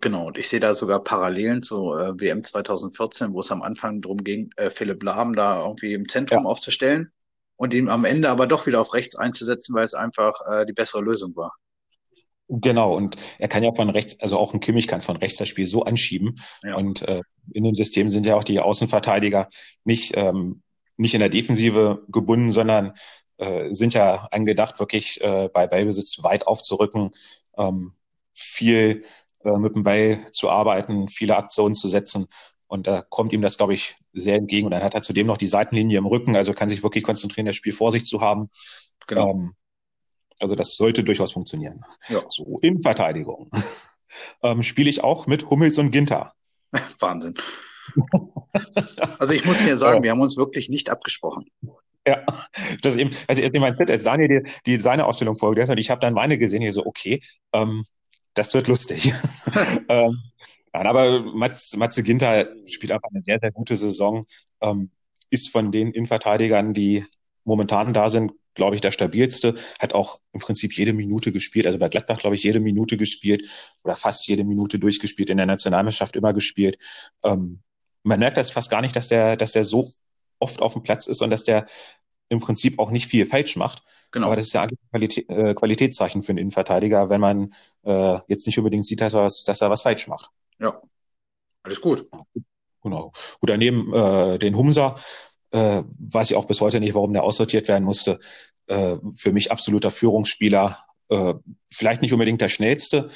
[0.00, 4.00] Genau, und ich sehe da sogar Parallelen zu äh, WM 2014, wo es am Anfang
[4.00, 6.48] darum ging, äh, Philipp Lahm da irgendwie im Zentrum ja.
[6.48, 7.12] aufzustellen
[7.56, 10.72] und ihn am Ende aber doch wieder auf rechts einzusetzen, weil es einfach äh, die
[10.72, 11.54] bessere Lösung war.
[12.60, 15.48] Genau, und er kann ja von rechts, also auch ein Kimmich kann von rechts das
[15.48, 16.38] Spiel so anschieben.
[16.62, 16.76] Ja.
[16.76, 17.22] Und äh,
[17.54, 19.48] in dem System sind ja auch die Außenverteidiger
[19.84, 20.60] nicht, ähm,
[20.98, 22.92] nicht in der Defensive gebunden, sondern
[23.38, 27.12] äh, sind ja angedacht, wirklich äh, bei Ballbesitz weit aufzurücken,
[27.56, 27.94] ähm,
[28.34, 29.02] viel
[29.44, 32.26] äh, mit dem Ball zu arbeiten, viele Aktionen zu setzen.
[32.68, 34.66] Und da kommt ihm das, glaube ich, sehr entgegen.
[34.66, 37.46] Und dann hat er zudem noch die Seitenlinie im Rücken, also kann sich wirklich konzentrieren,
[37.46, 38.50] das Spiel vor sich zu haben.
[39.06, 39.30] Genau.
[39.30, 39.54] Ähm,
[40.38, 41.82] also das sollte durchaus funktionieren.
[42.08, 42.20] Ja.
[42.28, 43.50] So, in Verteidigung
[44.42, 46.32] ähm, spiele ich auch mit Hummels und Ginter.
[47.00, 47.34] Wahnsinn.
[49.18, 50.02] also ich muss dir sagen, ja.
[50.04, 51.46] wir haben uns wirklich nicht abgesprochen.
[52.06, 52.24] Ja,
[52.80, 56.00] das eben, also ich meine, als Daniel die, die seine Ausstellung vorgelesen hat, ich habe
[56.00, 57.20] dann meine gesehen, hier so, okay,
[57.52, 57.84] ähm,
[58.34, 59.12] das wird lustig.
[59.88, 60.18] ähm,
[60.72, 64.22] nein, aber Mats, Matze Ginter spielt einfach eine sehr, sehr gute Saison,
[64.60, 64.90] ähm,
[65.30, 67.04] ist von den Innenverteidigern, die
[67.44, 71.78] momentan da sind, glaube ich, der stabilste, hat auch im Prinzip jede Minute gespielt, also
[71.78, 73.48] bei Gladbach, glaube ich, jede Minute gespielt
[73.82, 76.78] oder fast jede Minute durchgespielt, in der Nationalmannschaft immer gespielt.
[77.24, 77.60] Ähm,
[78.02, 79.90] man merkt das fast gar nicht, dass der, dass der so
[80.38, 81.66] oft auf dem Platz ist und dass der
[82.28, 83.82] im Prinzip auch nicht viel falsch macht.
[84.10, 84.26] Genau.
[84.26, 88.18] Aber das ist ja eigentlich ein Qualität, äh, Qualitätszeichen für einen Innenverteidiger, wenn man äh,
[88.26, 90.30] jetzt nicht unbedingt sieht, dass er, was, dass er was falsch macht.
[90.58, 90.80] Ja,
[91.62, 92.06] alles gut.
[92.82, 93.12] Genau.
[93.40, 94.96] Gut, daneben äh, den Humser,
[95.52, 98.18] äh, weiß ich auch bis heute nicht, warum der aussortiert werden musste.
[98.66, 101.34] Äh, für mich absoluter Führungsspieler, äh,
[101.70, 103.10] vielleicht nicht unbedingt der schnellste,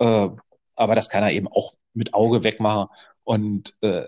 [0.00, 0.28] äh,
[0.74, 2.88] aber das kann er eben auch mit Auge wegmachen.
[3.24, 4.04] Und äh,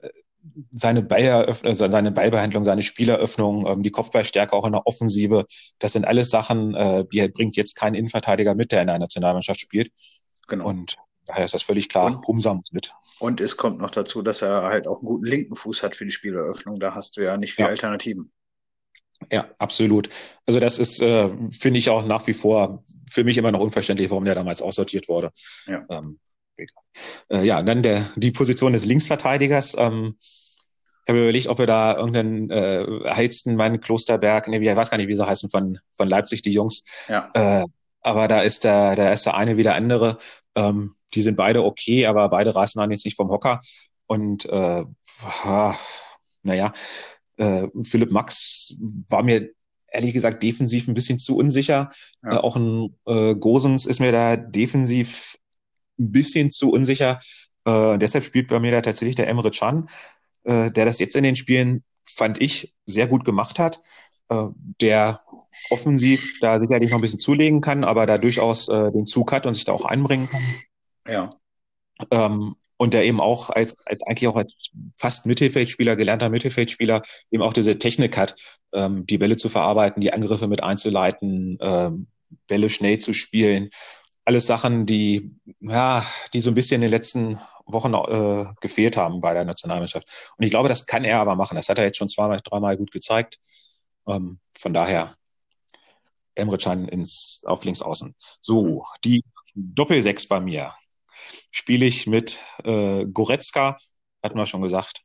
[0.70, 5.44] seine Balleröffnung, also seine Ballbehandlung, seine Spieleröffnung, ähm, die Kopfballstärke auch in der Offensive,
[5.78, 9.60] das sind alles Sachen, äh, die bringt jetzt kein Innenverteidiger mit, der in der Nationalmannschaft
[9.60, 9.90] spielt.
[10.48, 10.66] Genau.
[10.66, 10.96] Und
[11.30, 12.92] daher ist das völlig klar, und, Humsam mit.
[13.18, 16.04] Und es kommt noch dazu, dass er halt auch einen guten linken Fuß hat für
[16.04, 16.80] die Spieleröffnung.
[16.80, 17.72] Da hast du ja nicht viele ja.
[17.72, 18.32] Alternativen.
[19.30, 20.08] Ja, absolut.
[20.46, 24.10] Also das ist, äh, finde ich auch nach wie vor für mich immer noch unverständlich,
[24.10, 25.30] warum der damals aussortiert wurde.
[25.66, 25.84] Ja.
[25.90, 26.18] Ähm,
[27.30, 29.76] äh, ja, dann der, die Position des Linksverteidigers.
[29.78, 34.96] Ähm, ich habe überlegt, ob wir da irgendeinen äh, Heilstenmann, Klosterberg, nee, ich weiß gar
[34.96, 36.84] nicht, wie sie heißen, von, von Leipzig, die Jungs.
[37.08, 37.30] Ja.
[37.34, 37.64] Äh,
[38.02, 40.18] aber da ist der, der eine wie der andere.
[40.54, 43.60] Ähm, die sind beide okay, aber beide reißen dann jetzt nicht vom Hocker.
[44.06, 44.84] Und äh,
[46.42, 46.72] naja,
[47.36, 48.76] äh, Philipp Max
[49.08, 49.50] war mir
[49.92, 51.90] ehrlich gesagt defensiv ein bisschen zu unsicher.
[52.22, 52.32] Ja.
[52.32, 55.36] Äh, auch ein äh, Gosens ist mir da defensiv
[55.98, 57.20] ein bisschen zu unsicher.
[57.64, 59.88] Äh, deshalb spielt bei mir da tatsächlich der Emre Can,
[60.44, 63.80] äh, der das jetzt in den Spielen, fand ich, sehr gut gemacht hat.
[64.28, 64.46] Äh,
[64.80, 65.22] der
[65.70, 69.46] offensiv da sicherlich noch ein bisschen zulegen kann, aber da durchaus äh, den Zug hat
[69.46, 70.42] und sich da auch einbringen kann.
[71.08, 71.30] Ja.
[72.10, 77.42] Ähm, und der eben auch als, als eigentlich auch als fast Mittelfeldspieler, gelernter Mittelfeldspieler, eben
[77.42, 78.34] auch diese Technik hat,
[78.72, 82.06] ähm, die Bälle zu verarbeiten, die Angriffe mit einzuleiten, ähm,
[82.46, 83.70] Bälle schnell zu spielen
[84.30, 89.20] alles Sachen, die, ja, die so ein bisschen in den letzten Wochen äh, gefehlt haben
[89.20, 90.06] bei der Nationalmannschaft.
[90.36, 91.56] Und ich glaube, das kann er aber machen.
[91.56, 93.38] Das hat er jetzt schon zweimal, dreimal gut gezeigt.
[94.06, 95.14] Ähm, von daher
[96.34, 98.14] Emre Can ins, auf links außen.
[98.40, 100.72] So, die Doppelsechs bei mir
[101.50, 103.76] spiele ich mit äh, Goretzka,
[104.22, 105.02] hatten wir schon gesagt.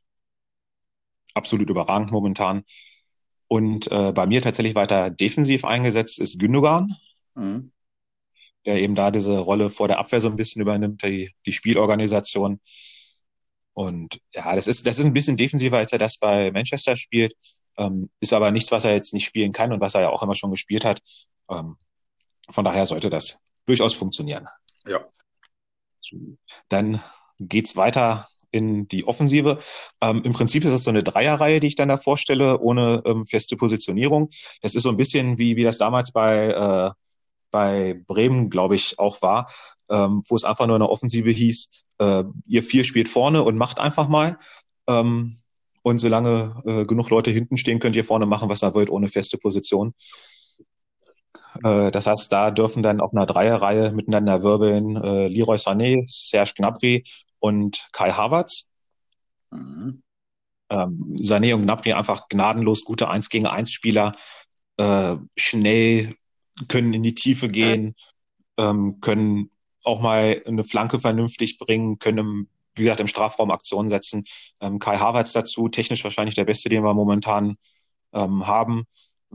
[1.34, 2.64] Absolut überragend momentan.
[3.48, 6.96] Und äh, bei mir tatsächlich weiter defensiv eingesetzt ist Gündogan.
[7.34, 7.72] Mhm
[8.66, 12.60] der eben da diese Rolle vor der Abwehr so ein bisschen übernimmt, die, die Spielorganisation.
[13.72, 17.34] Und ja, das ist, das ist ein bisschen defensiver, als er das bei Manchester spielt.
[17.78, 20.22] Ähm, ist aber nichts, was er jetzt nicht spielen kann und was er ja auch
[20.22, 21.00] immer schon gespielt hat.
[21.48, 21.76] Ähm,
[22.48, 24.46] von daher sollte das durchaus funktionieren.
[24.86, 25.06] Ja.
[26.68, 27.02] Dann
[27.38, 29.58] geht's weiter in die Offensive.
[30.00, 33.24] Ähm, Im Prinzip ist es so eine Dreierreihe, die ich dann da vorstelle, ohne ähm,
[33.24, 34.28] feste Positionierung.
[34.62, 36.90] Das ist so ein bisschen wie, wie das damals bei äh,
[37.50, 39.50] bei Bremen, glaube ich, auch war,
[39.88, 43.80] ähm, wo es einfach nur eine Offensive hieß, äh, ihr vier spielt vorne und macht
[43.80, 44.36] einfach mal.
[44.88, 45.36] Ähm,
[45.82, 49.08] und solange äh, genug Leute hinten stehen, könnt ihr vorne machen, was ihr wollt, ohne
[49.08, 49.94] feste Position.
[51.64, 56.52] Äh, das heißt, da dürfen dann auf einer Dreierreihe miteinander wirbeln äh, Leroy Sané, Serge
[56.56, 57.04] Gnabry
[57.38, 58.70] und Kai Havertz.
[59.50, 60.02] Mhm.
[60.68, 64.12] Ähm, Sané und Gnabry einfach gnadenlos gute 1 gegen 1 Spieler,
[64.78, 66.14] äh, schnell,
[66.68, 67.94] können in die Tiefe gehen,
[68.56, 69.50] ähm, können
[69.84, 74.24] auch mal eine Flanke vernünftig bringen, können, im, wie gesagt, im Strafraum Aktionen setzen.
[74.60, 77.56] Ähm, Kai Havertz dazu, technisch wahrscheinlich der Beste, den wir momentan
[78.12, 78.84] ähm, haben.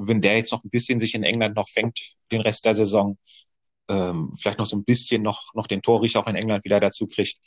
[0.07, 1.99] Wenn der jetzt noch ein bisschen sich in England noch fängt,
[2.31, 3.17] den Rest der Saison,
[3.89, 7.07] ähm, vielleicht noch so ein bisschen noch, noch den Torriecher auch in England wieder dazu
[7.07, 7.37] kriegt,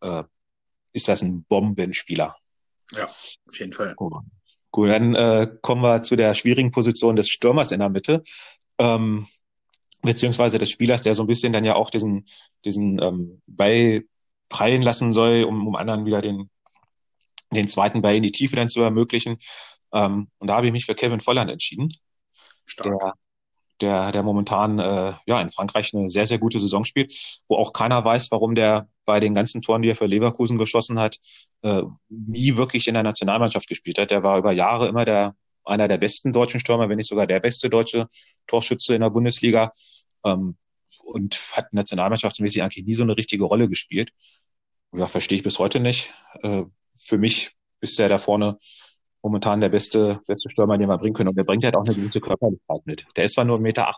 [0.00, 0.22] äh,
[0.92, 2.36] ist das ein Bombenspieler.
[2.92, 3.94] Ja, auf jeden Fall.
[3.94, 4.14] Gut,
[4.70, 8.22] Gut dann äh, kommen wir zu der schwierigen Position des Stürmers in der Mitte.
[8.78, 9.26] Ähm,
[10.02, 12.26] beziehungsweise des Spielers, der so ein bisschen dann ja auch diesen,
[12.64, 14.04] diesen ähm, Ball
[14.48, 16.50] prallen lassen soll, um, um anderen wieder den,
[17.50, 19.38] den zweiten Ball in die Tiefe dann zu ermöglichen.
[19.92, 21.88] Ähm, und da habe ich mich für Kevin Volland entschieden.
[22.66, 22.98] Stark.
[23.00, 23.14] Der,
[23.80, 27.12] der, der momentan äh, ja in Frankreich eine sehr, sehr gute Saison spielt,
[27.48, 30.98] wo auch keiner weiß, warum der bei den ganzen Toren, die er für Leverkusen geschossen
[30.98, 31.18] hat,
[31.62, 34.10] äh, nie wirklich in der Nationalmannschaft gespielt hat.
[34.10, 37.40] Der war über Jahre immer der einer der besten deutschen Stürmer, wenn nicht sogar der
[37.40, 38.06] beste deutsche
[38.46, 39.72] Torschütze in der Bundesliga.
[40.24, 40.56] Ähm,
[41.04, 44.10] und hat nationalmannschaftsmäßig eigentlich nie so eine richtige Rolle gespielt.
[44.92, 46.12] Ja, verstehe ich bis heute nicht.
[46.42, 48.58] Äh, für mich ist er da vorne
[49.24, 51.30] momentan der beste, beste Stürmer, den wir bringen können.
[51.30, 53.04] Und der bringt halt auch eine gute Körperlichkeit mit.
[53.16, 53.92] Der ist zwar nur 1,80 Meter,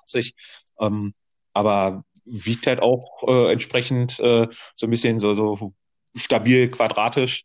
[0.81, 1.13] ähm,
[1.53, 5.75] aber wiegt halt auch äh, entsprechend äh, so ein bisschen so, so
[6.15, 7.43] stabil quadratisch.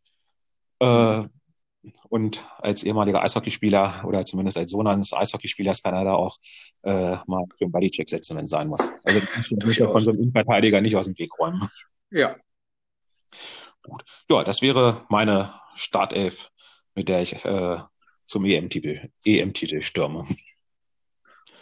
[0.79, 1.23] Äh,
[2.09, 6.37] und als ehemaliger Eishockeyspieler oder zumindest als Sohn eines Eishockeyspielers kann er da auch
[6.83, 8.91] äh, mal den Bodycheck setzen, wenn es sein muss.
[9.03, 11.67] Also das ist von so einem Innenverteidiger nicht aus dem Weg räumen.
[12.11, 12.35] Ja.
[13.81, 14.03] Gut.
[14.29, 16.50] Ja, das wäre meine Startelf,
[16.95, 17.79] mit der ich äh,
[18.25, 20.25] zum EM-Titel EM -Titel stürme.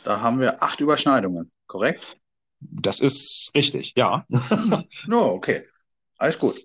[0.04, 2.06] Da haben wir acht Überschneidungen, korrekt?
[2.60, 4.26] Das ist richtig, ja.
[5.08, 5.66] no, okay.
[6.18, 6.60] Alles gut.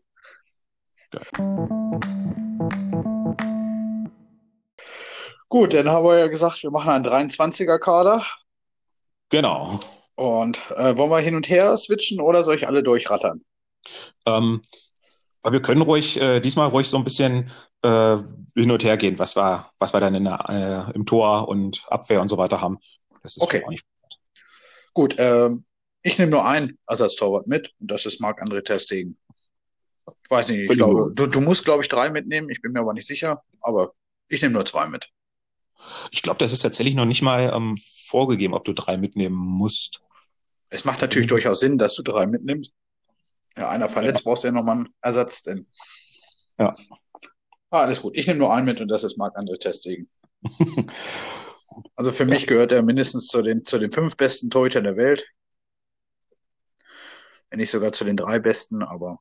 [1.12, 1.20] Ja.
[5.48, 8.26] Gut, dann haben wir ja gesagt, wir machen einen 23er-Kader.
[9.30, 9.78] Genau.
[10.16, 13.44] Und äh, wollen wir hin und her switchen oder soll ich alle durchrattern?
[14.26, 14.62] Ähm,
[15.48, 17.50] wir können ruhig, äh, diesmal ruhig so ein bisschen
[17.84, 18.18] äh,
[18.56, 21.84] hin und her gehen, was wir, was wir dann in der, äh, im Tor und
[21.88, 22.78] Abwehr und so weiter haben.
[23.22, 23.62] Das ist okay.
[23.64, 23.84] auch nicht
[24.94, 25.64] Gut, ähm,
[26.02, 29.18] ich nehme nur einen Ersatztorwart mit und das ist Marc-André Testegen.
[30.06, 32.80] Ich weiß nicht, ich glaube, du, du musst, glaube ich, drei mitnehmen, ich bin mir
[32.80, 33.94] aber nicht sicher, aber
[34.28, 35.10] ich nehme nur zwei mit.
[36.12, 40.00] Ich glaube, das ist tatsächlich noch nicht mal ähm, vorgegeben, ob du drei mitnehmen musst.
[40.70, 41.30] Es macht natürlich mhm.
[41.30, 42.72] durchaus Sinn, dass du drei mitnimmst.
[43.58, 44.30] Ja, einer verletzt, ja.
[44.30, 45.66] brauchst du ja nochmal einen Ersatz, denn.
[46.58, 46.74] Ja.
[47.74, 48.16] Ah, alles gut.
[48.16, 50.08] Ich nehme nur einen mit und das ist Marc-André Testegen.
[51.96, 55.26] also für mich gehört er mindestens zu den, zu den fünf besten Torhütern der Welt.
[57.50, 59.18] Wenn nicht sogar zu den drei besten, aber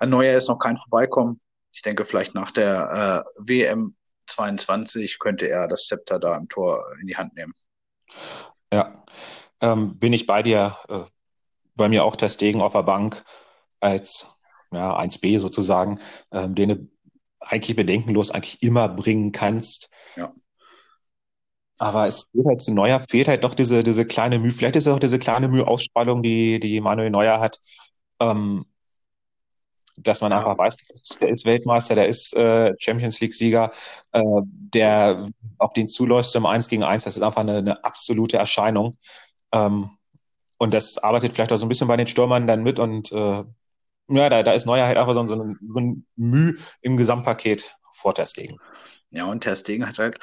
[0.00, 1.40] ein neuer ist noch kein Vorbeikommen.
[1.72, 6.84] Ich denke, vielleicht nach der äh, WM 22 könnte er das Zepter da im Tor
[7.00, 7.54] in die Hand nehmen.
[8.70, 9.02] Ja,
[9.62, 10.76] ähm, bin ich bei dir.
[10.90, 11.04] Äh,
[11.74, 13.24] bei mir auch Testegen auf der Bank
[13.80, 14.26] als
[14.72, 15.98] ja, 1b sozusagen,
[16.32, 16.91] ähm, den
[17.42, 19.90] eigentlich bedenkenlos eigentlich immer bringen kannst.
[20.16, 20.32] Ja.
[21.78, 24.86] Aber es fehlt halt zu Neuer, fehlt halt doch diese, diese kleine Mühe, vielleicht ist
[24.86, 27.58] es auch diese kleine Mühe-Ausstrahlung, die, die Manuel Neuer hat.
[28.20, 28.66] Ähm,
[29.96, 30.76] dass man einfach weiß,
[31.20, 33.70] der ist Weltmeister, der ist äh, Champions League-Sieger,
[34.12, 35.26] äh, der
[35.58, 38.94] auf den zuläuft im 1 gegen 1, das ist einfach eine, eine absolute Erscheinung.
[39.52, 39.90] Ähm,
[40.58, 43.44] und das arbeitet vielleicht auch so ein bisschen bei den Stürmern dann mit und äh,
[44.14, 48.14] ja, da, da ist Neuer halt einfach so, ein, so ein Mühe im Gesamtpaket vor
[48.14, 48.58] Testegen.
[49.10, 50.18] Ja, und Testegen hat halt,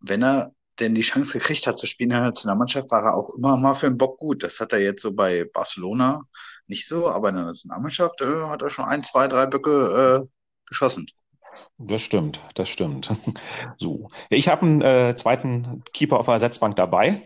[0.00, 3.34] wenn er denn die Chance gekriegt hat zu spielen in der Nationalmannschaft, war er auch
[3.36, 4.42] immer mal für den Bock gut.
[4.42, 6.22] Das hat er jetzt so bei Barcelona
[6.66, 10.28] nicht so, aber in der Nationalmannschaft äh, hat er schon ein, zwei, drei Böcke äh,
[10.66, 11.06] geschossen.
[11.78, 13.10] Das stimmt, das stimmt.
[13.78, 17.22] So, ich habe einen äh, zweiten Keeper auf der Ersatzbank dabei.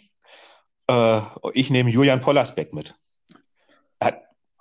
[0.88, 1.20] Äh,
[1.53, 2.94] ich nehme Julian Pollersbeck mit.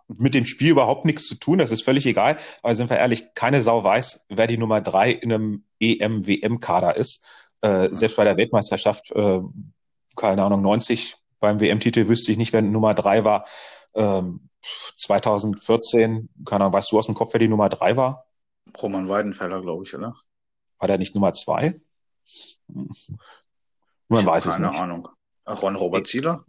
[0.08, 2.38] Mit dem Spiel überhaupt nichts zu tun, das ist völlig egal.
[2.62, 7.26] Aber sind wir ehrlich, keine Sau weiß, wer die Nummer drei in einem EM-WM-Kader ist.
[7.62, 9.40] Äh, selbst bei der Weltmeisterschaft, äh,
[10.16, 13.46] keine Ahnung, 90 beim WM-Titel wüsste ich nicht, wer Nummer drei war.
[13.96, 14.50] Ähm,
[14.96, 18.26] 2014, keine Ahnung, weißt du aus dem Kopf, wer die Nummer drei war?
[18.82, 20.16] Roman Weidenfeller, glaube ich, oder?
[20.80, 21.76] War der nicht Nummer zwei?
[22.72, 22.90] Hm.
[24.08, 24.70] Man weiß keine es nicht.
[24.70, 25.08] Keine Ahnung.
[25.48, 26.44] Ron Robert Zieler?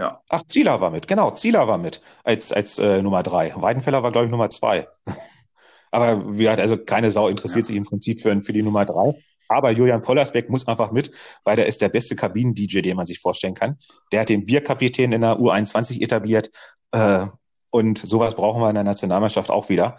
[0.00, 0.22] Ja.
[0.30, 3.52] Ach, Zieler war mit, genau, Zieler war mit als, als äh, Nummer drei.
[3.54, 4.88] Weidenfeller war, glaube ich, Nummer zwei.
[5.90, 7.66] Aber wie hat also keine Sau interessiert ja.
[7.66, 9.12] sich im Prinzip für, für die Nummer drei.
[9.48, 11.10] Aber Julian Pollersbeck muss einfach mit,
[11.44, 13.76] weil der ist der beste Kabinen-DJ, den man sich vorstellen kann.
[14.10, 16.48] Der hat den Bierkapitän in der U21 etabliert.
[16.92, 17.26] Äh,
[17.70, 19.98] und sowas brauchen wir in der Nationalmannschaft auch wieder.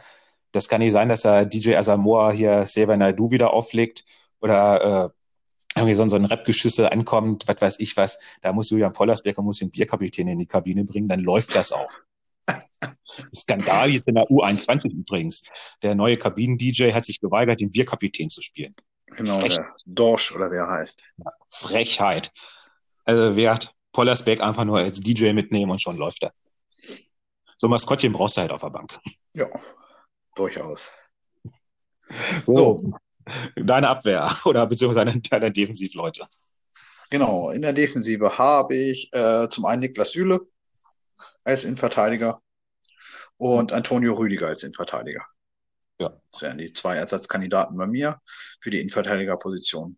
[0.52, 4.04] Das kann nicht sein, dass er DJ Asamoah hier Seva Naidu wieder auflegt
[4.40, 5.10] oder äh,
[5.76, 8.20] irgendwie so, so ein Rap-Geschüsse ankommt, was weiß ich was.
[8.42, 11.92] Da muss Julian Pollersbeck muss den Bierkapitän in die Kabine bringen, dann läuft das auch.
[13.36, 15.44] Skandal ist in der U21 übrigens.
[15.82, 18.74] Der neue Kabinen-DJ hat sich geweigert, den Bierkapitän zu spielen.
[19.08, 21.04] Genau, Frech der Dorsch oder wer heißt.
[21.50, 22.32] Frechheit.
[23.04, 26.34] Also wer hat Pollersbeck einfach nur als DJ mitnehmen und schon läuft er.
[27.58, 28.98] So ein Maskottchen brauchst du halt auf der Bank.
[29.34, 29.48] Ja,
[30.36, 30.90] durchaus.
[32.46, 32.94] So.
[33.56, 36.28] Deine Abwehr oder beziehungsweise deine Defensivleute.
[37.10, 40.40] Genau, in der Defensive habe ich äh, zum einen Niklas Süle
[41.44, 42.42] als Innenverteidiger
[43.38, 45.26] und Antonio Rüdiger als Innenverteidiger.
[46.00, 46.18] Ja.
[46.32, 48.22] Das wären die zwei Ersatzkandidaten bei mir
[48.62, 49.98] für die Innenverteidigerposition.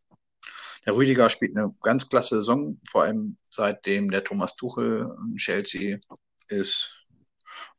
[0.85, 5.99] Der Rüdiger spielt eine ganz klasse Saison, vor allem seitdem der Thomas Tuchel in Chelsea
[6.47, 6.93] ist.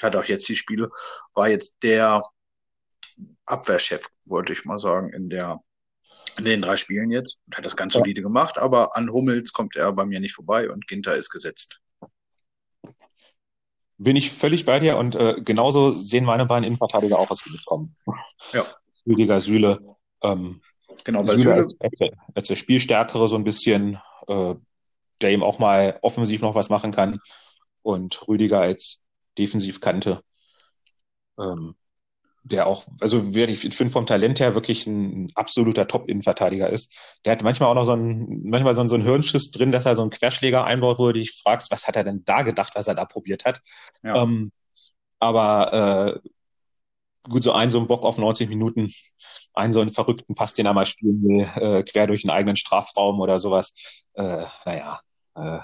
[0.01, 0.90] Hat auch jetzt die Spiele,
[1.35, 2.23] war jetzt der
[3.46, 5.61] Abwehrchef, wollte ich mal sagen, in der
[6.37, 9.77] in den drei Spielen jetzt und hat das ganz solide gemacht, aber an Hummels kommt
[9.77, 11.81] er bei mir nicht vorbei und Ginter ist gesetzt.
[13.98, 17.50] Bin ich völlig bei dir und äh, genauso sehen meine beiden Innenverteidiger auch, was sie
[17.50, 17.96] bekommen.
[18.53, 18.66] Ja.
[19.07, 19.96] Rüdiger Süle.
[20.22, 20.61] Ähm,
[21.05, 21.68] genau, bei Süle.
[21.79, 24.55] Als, als, der Spielstärkere so ein bisschen, äh,
[25.20, 27.20] der eben auch mal offensiv noch was machen kann.
[27.83, 29.00] Und Rüdiger als
[29.38, 30.22] Defensivkante.
[31.38, 31.77] Ähm,
[32.45, 36.93] der auch, also ich finde vom Talent her wirklich ein absoluter Top-Innenverteidiger ist.
[37.25, 39.87] Der hat manchmal auch noch so ein, manchmal so ein, so ein Hirnschiss drin, dass
[39.87, 42.75] er so einen Querschläger einbaut, wo du dich fragst, was hat er denn da gedacht,
[42.75, 43.63] was er da probiert hat.
[44.03, 44.23] Ja.
[44.23, 44.53] Ähm,
[45.21, 46.29] aber äh,
[47.31, 48.93] gut, so ein so ein Bock auf 90 Minuten,
[49.55, 52.57] einen so einen verrückten Pass, den er mal spielen will, äh, quer durch einen eigenen
[52.57, 53.75] Strafraum oder sowas.
[54.15, 55.01] Äh, naja.
[55.35, 55.61] Äh,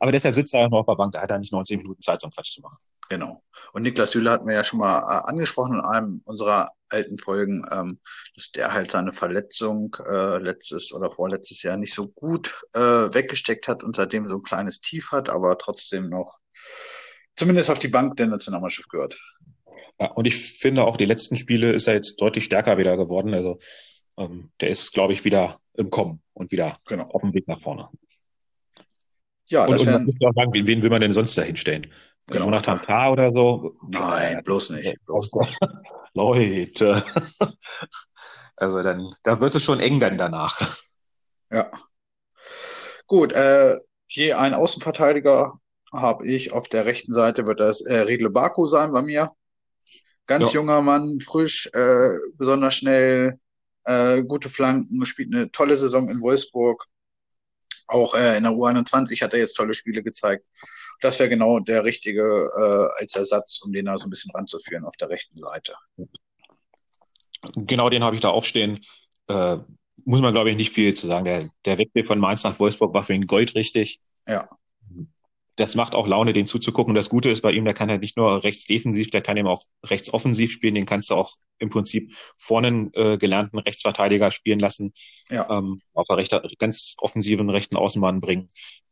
[0.00, 2.00] aber deshalb sitzt er ja noch auf der Bank, da hat er nicht 90 Minuten
[2.00, 2.78] Zeit, so einen Quatsch zu machen.
[3.08, 3.42] Genau.
[3.72, 7.64] Und Niklas Süle hatten wir ja schon mal äh, angesprochen in einem unserer alten Folgen,
[7.70, 8.00] ähm,
[8.34, 13.68] dass der halt seine Verletzung äh, letztes oder vorletztes Jahr nicht so gut äh, weggesteckt
[13.68, 16.38] hat und seitdem so ein kleines Tief hat, aber trotzdem noch
[17.36, 19.18] zumindest auf die Bank der Nationalmannschaft gehört.
[20.00, 23.34] Ja, und ich finde auch die letzten Spiele ist er jetzt deutlich stärker wieder geworden.
[23.34, 23.58] Also
[24.16, 27.04] ähm, der ist, glaube ich, wieder im Kommen und wieder genau.
[27.04, 27.88] auf dem Weg nach vorne.
[29.46, 31.42] Ja, und, das und man muss auch sagen, wen, wen will man denn sonst da
[31.42, 31.86] hinstellen?
[32.28, 32.44] Genau.
[32.44, 33.10] Jonathan K.
[33.10, 33.74] oder so?
[33.88, 34.96] Nein, bloß nicht.
[35.06, 35.58] Bloß nicht.
[36.14, 37.02] Leute.
[38.60, 40.60] Also dann, da wird es schon eng dann danach.
[41.48, 41.70] Ja.
[43.06, 45.60] Gut, äh, je ein Außenverteidiger
[45.92, 49.30] habe ich auf der rechten Seite, wird das äh, Riedle Baku sein bei mir.
[50.26, 50.54] Ganz ja.
[50.56, 53.38] junger Mann, frisch, äh, besonders schnell,
[53.84, 56.84] äh, gute Flanken, spielt eine tolle Saison in Wolfsburg.
[57.88, 60.44] Auch äh, in der U21 hat er jetzt tolle Spiele gezeigt.
[61.00, 64.84] Das wäre genau der richtige äh, als Ersatz, um den da so ein bisschen ranzuführen
[64.84, 65.74] auf der rechten Seite.
[67.54, 68.80] Genau, den habe ich da auch stehen.
[69.28, 69.58] Äh,
[70.04, 71.24] muss man, glaube ich, nicht viel zu sagen.
[71.24, 74.00] Der, der Wegweg von Mainz nach Wolfsburg war für ihn Gold richtig.
[74.26, 74.48] Ja
[75.58, 76.92] das macht auch Laune, den zuzugucken.
[76.92, 79.36] Und das Gute ist bei ihm, der kann halt nicht nur rechts defensiv, der kann
[79.36, 80.76] eben auch rechts offensiv spielen.
[80.76, 84.92] Den kannst du auch im Prinzip vorne einen äh, gelernten Rechtsverteidiger spielen lassen.
[85.30, 85.50] Ja.
[85.50, 88.46] Ähm, auf der rechter, ganz offensiven rechten Außenbahn bringen.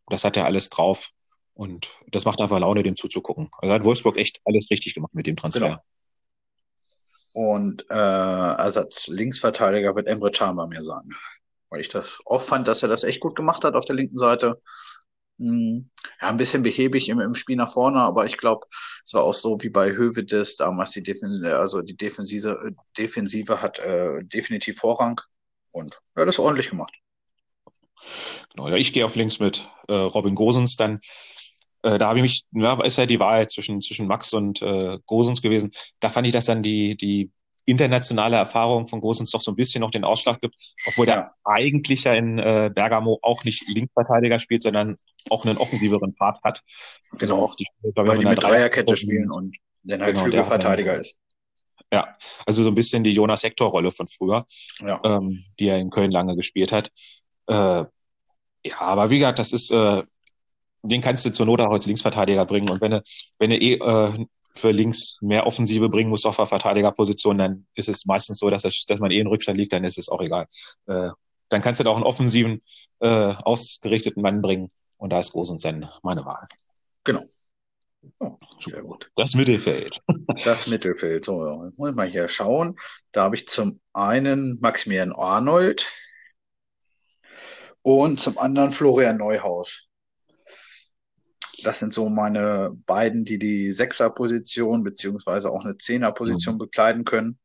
[0.09, 1.11] Das hat er alles drauf.
[1.55, 3.49] Und das macht einfach Laune, dem zuzugucken.
[3.59, 5.69] Also hat Wolfsburg echt alles richtig gemacht mit dem Transfer.
[5.69, 5.83] Genau.
[7.33, 11.05] Und äh, Ersatz Linksverteidiger wird Emre Can bei mir sein.
[11.71, 14.19] Weil ich das auch fand, dass er das echt gut gemacht hat auf der linken
[14.19, 14.61] Seite.
[15.39, 15.91] Hm.
[16.21, 18.67] Ja, ein bisschen behäbig im, im Spiel nach vorne, aber ich glaube,
[19.05, 23.79] es war auch so wie bei Hövedes damals die Defensive, also die Defensive, Defensive hat
[23.79, 25.21] äh, definitiv Vorrang
[25.73, 26.95] und ja, das ordentlich gemacht.
[28.55, 31.01] Genau, ja, ich gehe auf links mit äh, Robin Gosens, dann
[31.83, 34.99] äh, da habe ich mich, ja, ist ja die Wahl zwischen, zwischen Max und äh,
[35.07, 35.71] Gosens gewesen.
[36.01, 37.31] Da fand ich, dass dann die, die
[37.67, 40.55] internationale Erfahrung von Gosens doch so ein bisschen noch den Ausschlag gibt,
[40.87, 41.17] obwohl ja.
[41.17, 44.97] der eigentlich ja in äh, Bergamo auch nicht Linksverteidiger spielt, sondern
[45.29, 46.63] auch einen offensiveren Part hat.
[47.19, 51.19] Genau, also auch die, weil die mit Dreierkette spielen und dann halt genau, Flügelverteidiger ist.
[51.93, 54.47] Ja, also so ein bisschen die Jonas Hector-Rolle von früher,
[54.81, 55.01] ja.
[55.05, 56.91] ähm, die er in Köln lange gespielt hat.
[57.49, 57.85] Äh,
[58.65, 60.03] ja, aber wie gesagt, das ist, äh,
[60.83, 62.71] den kannst du zur Not auch als Linksverteidiger bringen.
[62.71, 63.03] Und wenn du,
[63.39, 64.27] wenn du eh äh,
[64.59, 68.63] für links mehr Offensive bringen muss auf der Verteidigerposition, dann ist es meistens so, dass,
[68.63, 70.47] das, dass man eh in Rückstand liegt, dann ist es auch egal.
[70.87, 71.11] Äh,
[71.49, 72.61] dann kannst du da auch einen offensiven,
[73.01, 74.71] äh, ausgerichteten Mann bringen.
[74.99, 76.47] Und da ist Gosens dann meine Wahl.
[77.05, 77.25] Genau.
[78.19, 79.11] Oh, sehr gut.
[79.17, 80.01] Das Mittelfeld.
[80.45, 81.25] Das Mittelfeld.
[81.25, 82.77] So, jetzt muss ich mal hier schauen.
[83.13, 85.91] Da habe ich zum einen Maximilian Arnold
[87.83, 89.86] und zum anderen Florian Neuhaus.
[91.63, 96.59] Das sind so meine beiden, die die Sechser-Position beziehungsweise auch eine Zehner-Position mhm.
[96.59, 97.39] bekleiden können.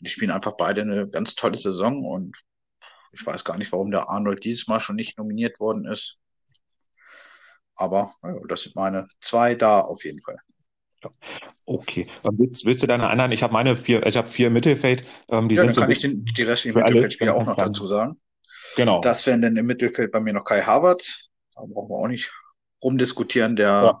[0.00, 2.36] die spielen einfach beide eine ganz tolle Saison und
[3.12, 6.18] ich weiß gar nicht, warum der Arnold dieses Mal schon nicht nominiert worden ist.
[7.76, 10.36] Aber ja, das sind meine zwei da auf jeden Fall.
[11.66, 12.06] Okay.
[12.22, 13.32] Willst, willst, du deine anderen?
[13.32, 15.06] Ich habe meine vier, ich habe vier Mittelfeld.
[15.30, 17.86] Ähm, die ja, sind dann so kann ich den, die restlichen Mittelfeldspieler auch noch dazu
[17.86, 18.20] sagen.
[18.76, 19.00] Genau.
[19.00, 21.28] Das wären dann im Mittelfeld bei mir noch Kai Havertz.
[21.54, 22.32] Da brauchen wir auch nicht
[22.84, 24.00] rumdiskutieren, der ja.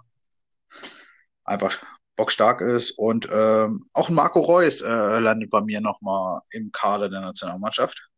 [1.44, 1.76] einfach
[2.16, 2.92] bockstark ist.
[2.92, 8.08] Und ähm, auch Marco Reus äh, landet bei mir nochmal im Kader der Nationalmannschaft,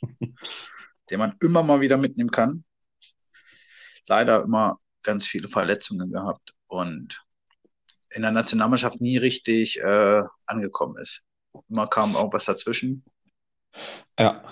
[1.10, 2.64] den man immer mal wieder mitnehmen kann.
[4.06, 7.22] Leider immer ganz viele Verletzungen gehabt und
[8.10, 11.26] in der Nationalmannschaft nie richtig äh, angekommen ist.
[11.68, 13.04] Immer kam irgendwas dazwischen.
[14.18, 14.42] Ja,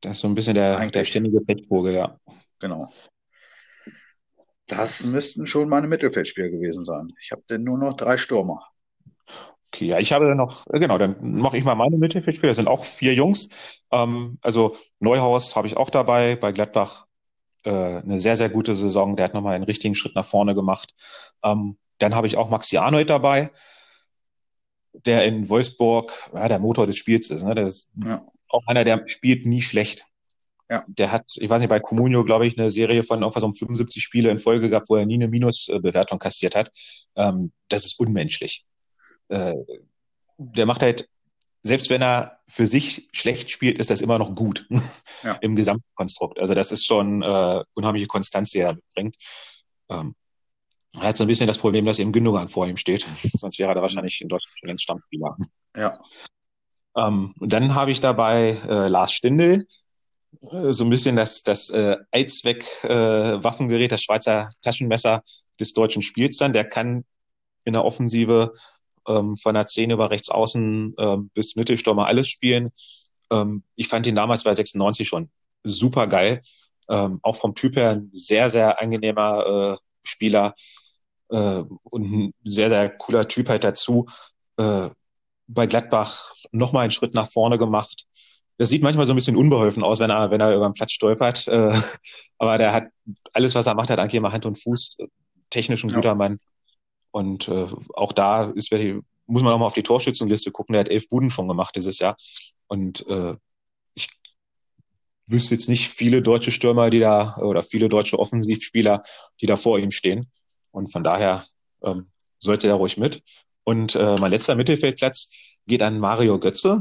[0.00, 2.18] das ist so ein bisschen der, der ständige Fettvogel, ja.
[2.58, 2.88] Genau.
[4.76, 7.12] Das müssten schon meine Mittelfeldspieler gewesen sein.
[7.20, 8.66] Ich habe denn nur noch drei Stürmer.
[9.68, 12.50] Okay, ja, ich habe noch, äh, genau, dann mache ich mal meine Mittelfeldspieler.
[12.50, 13.48] Das sind auch vier Jungs.
[13.90, 17.06] Ähm, also Neuhaus habe ich auch dabei, bei Gladbach
[17.64, 19.16] äh, eine sehr, sehr gute Saison.
[19.16, 20.94] Der hat nochmal einen richtigen Schritt nach vorne gemacht.
[21.42, 23.50] Ähm, dann habe ich auch Maxi Arnold dabei,
[24.92, 27.44] der in Wolfsburg ja, der Motor des Spiels ist.
[27.44, 27.54] Ne?
[27.54, 28.24] Der ist ja.
[28.48, 30.06] auch einer, der spielt nie schlecht.
[30.70, 30.84] Ja.
[30.86, 34.02] Der hat, ich weiß nicht, bei Comunio, glaube ich, eine Serie von irgendwas um 75
[34.02, 36.70] Spiele in Folge gehabt, wo er nie eine Minusbewertung kassiert hat.
[37.16, 38.64] Ähm, das ist unmenschlich.
[39.28, 39.54] Äh,
[40.38, 41.08] der macht halt,
[41.62, 44.66] selbst wenn er für sich schlecht spielt, ist das immer noch gut
[45.22, 45.34] ja.
[45.40, 46.38] im Gesamtkonstrukt.
[46.38, 49.16] Also das ist schon äh, unheimliche Konstanz, die er mitbringt.
[49.90, 50.14] Ähm,
[50.94, 53.02] er hat so ein bisschen das Problem, dass eben Gündogan vor ihm steht.
[53.34, 55.36] Sonst wäre er da wahrscheinlich in Deutschland schon ganz Stammspieler.
[55.76, 55.98] Ja.
[56.96, 59.64] Ähm, und dann habe ich dabei äh, Lars Stindl, äh,
[60.40, 65.22] so ein bisschen das, das äh, Allzweck-Waffengerät, äh, das Schweizer Taschenmesser
[65.60, 66.52] des deutschen Spiels dann.
[66.52, 67.04] Der kann
[67.64, 68.52] in der Offensive
[69.06, 72.70] ähm, von der Szene über rechts außen ähm, bis Mittelstürmer alles spielen.
[73.30, 75.30] Ähm, ich fand ihn damals bei 96 schon
[75.64, 76.42] super geil.
[76.88, 80.54] Ähm, auch vom Typ her ein sehr, sehr angenehmer äh, Spieler
[81.30, 84.06] äh, und ein sehr, sehr cooler Typ halt dazu.
[84.56, 84.88] Äh,
[85.46, 88.06] bei Gladbach nochmal einen Schritt nach vorne gemacht
[88.58, 90.92] das sieht manchmal so ein bisschen unbeholfen aus, wenn er, wenn er über den Platz
[90.92, 91.48] stolpert.
[91.48, 91.74] Äh,
[92.38, 92.88] aber der hat
[93.32, 94.98] alles, was er macht, hat eigentlich immer Hand und Fuß.
[95.50, 96.14] Technisch ein guter ja.
[96.14, 96.38] Mann.
[97.10, 98.72] Und äh, auch da ist,
[99.26, 100.72] muss man auch mal auf die Torschützenliste gucken.
[100.74, 102.16] Der hat elf Buden schon gemacht dieses Jahr.
[102.68, 103.34] Und äh,
[103.94, 104.08] ich
[105.28, 109.02] wüsste jetzt nicht viele deutsche Stürmer, die da, oder viele deutsche Offensivspieler,
[109.40, 110.30] die da vor ihm stehen.
[110.70, 111.46] Und von daher
[111.82, 113.22] ähm, sollte er ruhig mit.
[113.64, 116.80] Und äh, mein letzter Mittelfeldplatz geht an Mario Götze,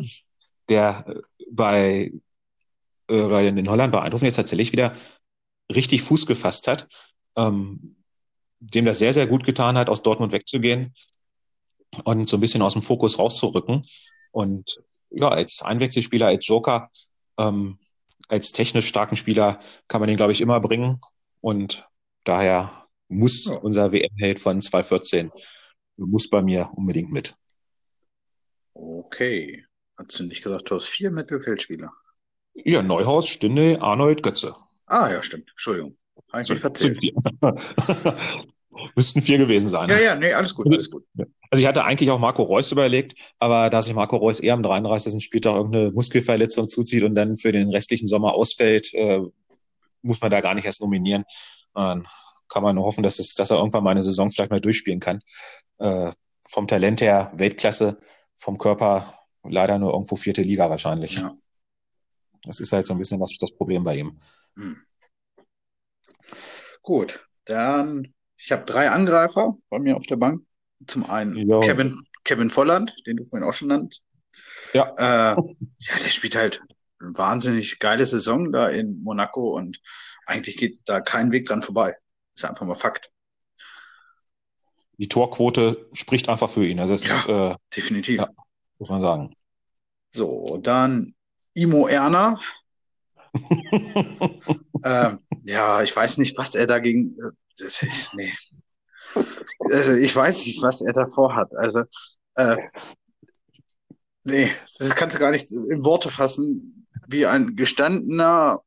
[0.71, 2.11] der äh, bei,
[3.07, 4.95] äh, bei in Holland bei Eindhoven jetzt tatsächlich wieder
[5.73, 6.87] richtig Fuß gefasst hat,
[7.35, 7.97] ähm,
[8.59, 10.95] dem das sehr, sehr gut getan hat, aus Dortmund wegzugehen
[12.03, 13.85] und so ein bisschen aus dem Fokus rauszurücken.
[14.31, 14.65] Und
[15.09, 16.89] ja, als Einwechselspieler, als Joker,
[17.37, 17.79] ähm,
[18.27, 20.99] als technisch starken Spieler kann man den, glaube ich, immer bringen.
[21.41, 21.87] Und
[22.23, 23.55] daher muss ja.
[23.55, 25.31] unser WM-Held von 2014
[25.97, 27.35] muss bei mir unbedingt mit.
[28.73, 29.65] Okay.
[30.07, 31.91] Hast du nicht gesagt, du hast vier Mittelfeldspieler?
[32.53, 34.55] Ja, Neuhaus, Stinde, Arnold, Götze.
[34.87, 35.49] Ah, ja, stimmt.
[35.51, 35.97] Entschuldigung.
[36.31, 36.99] Habe ich mich verzählt.
[38.95, 39.89] Müssten vier gewesen sein.
[39.89, 41.05] Ja, ja, nee, alles gut, alles gut.
[41.49, 44.63] Also ich hatte eigentlich auch Marco Reus überlegt, aber da sich Marco Reus eher am
[44.63, 45.23] 33.
[45.23, 49.19] Spieltag irgendeine Muskelverletzung zuzieht und dann für den restlichen Sommer ausfällt, äh,
[50.01, 51.25] muss man da gar nicht erst nominieren.
[51.73, 52.07] Dann
[52.47, 54.99] kann man nur hoffen, dass, es, dass er irgendwann mal eine Saison vielleicht mal durchspielen
[54.99, 55.21] kann.
[55.77, 56.11] Äh,
[56.47, 57.97] vom Talent her Weltklasse,
[58.37, 59.13] vom Körper
[59.43, 61.15] leider nur irgendwo vierte Liga wahrscheinlich.
[61.15, 61.35] Ja.
[62.43, 64.19] Das ist halt so ein bisschen das, das Problem bei ihm.
[64.55, 64.81] Hm.
[66.81, 70.43] Gut, dann ich habe drei Angreifer bei mir auf der Bank.
[70.87, 74.01] Zum einen Kevin, Kevin Volland, den du vorhin auch schon nannt.
[74.73, 74.93] Ja.
[74.97, 76.61] Äh, ja, der spielt halt
[76.99, 79.79] eine wahnsinnig geile Saison da in Monaco und
[80.25, 81.95] eigentlich geht da kein Weg dran vorbei.
[82.33, 83.11] Ist einfach mal Fakt.
[84.97, 86.79] Die Torquote spricht einfach für ihn.
[86.79, 88.21] Also ja, ist, äh, definitiv.
[88.21, 88.29] Ja,
[88.81, 89.35] muss man sagen.
[90.11, 91.13] So, dann
[91.53, 92.41] Imo Erner.
[94.83, 97.15] ähm, ja, ich weiß nicht, was er dagegen.
[97.19, 98.33] Äh, das ist, nee.
[99.59, 101.53] Also, ich weiß nicht, was er davor hat.
[101.55, 101.83] Also,
[102.35, 102.57] äh,
[104.23, 108.63] nee, das kannst du gar nicht in Worte fassen, wie ein gestandener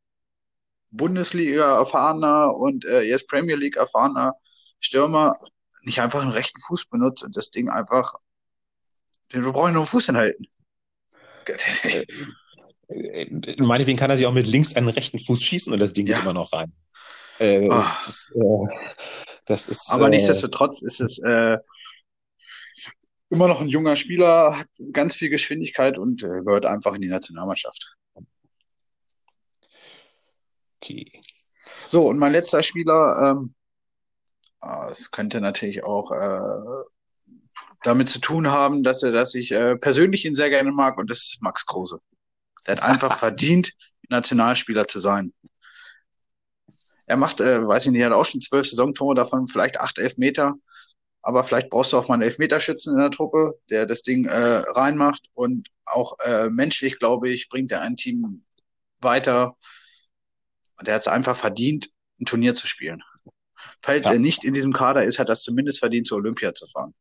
[0.90, 4.34] Bundesliga erfahrener und äh, jetzt Premier League erfahrener
[4.78, 5.40] Stürmer
[5.82, 8.14] nicht einfach einen rechten Fuß benutzt und das Ding einfach,
[9.32, 10.46] den wir brauchen nur einen Fuß hinhalten.
[12.88, 13.26] Äh,
[13.58, 16.14] meinetwegen kann er sich auch mit links einen rechten Fuß schießen und das Ding ja.
[16.14, 16.72] geht immer noch rein.
[17.38, 17.82] Äh, oh.
[17.94, 18.94] das, ist, äh,
[19.46, 21.58] das ist, Aber äh, nichtsdestotrotz ist es äh,
[23.30, 27.08] immer noch ein junger Spieler, hat ganz viel Geschwindigkeit und äh, gehört einfach in die
[27.08, 27.96] Nationalmannschaft.
[30.80, 31.10] Okay.
[31.88, 33.54] So, und mein letzter Spieler, ähm,
[34.60, 36.10] ah, es könnte natürlich auch
[37.84, 41.10] damit zu tun haben, dass er, dass ich äh, persönlich ihn sehr gerne mag und
[41.10, 42.00] das ist Max Kruse.
[42.66, 43.72] Der hat einfach verdient,
[44.08, 45.32] Nationalspieler zu sein.
[47.06, 49.98] Er macht, äh, weiß ich nicht, er hat auch schon zwölf Saisontore, davon vielleicht acht
[49.98, 50.54] Elfmeter.
[51.20, 54.36] Aber vielleicht brauchst du auch mal einen Elfmeterschützen in der Truppe, der das Ding äh,
[54.36, 55.28] reinmacht.
[55.34, 58.44] Und auch äh, menschlich, glaube ich, bringt er ein Team
[59.00, 59.56] weiter.
[60.78, 63.02] Und er hat es einfach verdient, ein Turnier zu spielen.
[63.82, 64.12] Falls ja.
[64.12, 66.94] er nicht in diesem Kader ist, hat er es zumindest verdient, zur Olympia zu fahren.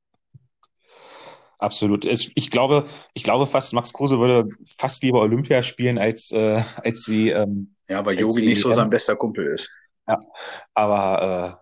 [1.64, 2.04] Absolut.
[2.04, 2.84] Ich glaube,
[3.14, 7.30] ich glaube fast, Max Kruse würde fast lieber Olympia spielen, als, äh, als sie.
[7.30, 9.72] Ähm, ja, weil Yogi nicht so sein bester Kumpel ist.
[10.06, 10.20] Ja,
[10.74, 11.62] aber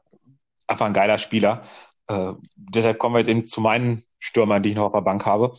[0.67, 1.61] äh, einfach ein geiler Spieler.
[2.07, 5.23] Äh, deshalb kommen wir jetzt eben zu meinen Stürmern, die ich noch auf der Bank
[5.27, 5.55] habe.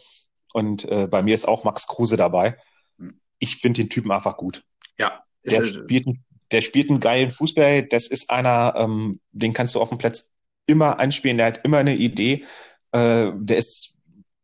[0.53, 2.57] Und äh, bei mir ist auch Max Kruse dabei.
[2.99, 3.21] Hm.
[3.39, 4.65] Ich finde den Typen einfach gut.
[4.99, 5.23] Ja.
[5.45, 6.09] Der spielt,
[6.51, 7.85] der spielt einen geilen Fußball.
[7.85, 10.33] Das ist einer, ähm, den kannst du auf dem Platz
[10.67, 11.37] immer anspielen.
[11.37, 12.45] Der hat immer eine Idee.
[12.91, 13.93] Äh, der ist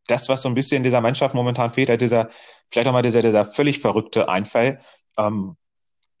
[0.09, 2.29] das, was so ein bisschen dieser Mannschaft momentan fehlt, halt dieser,
[2.69, 4.79] vielleicht auch mal dieser, dieser völlig verrückte Einfall.
[5.17, 5.55] Ähm,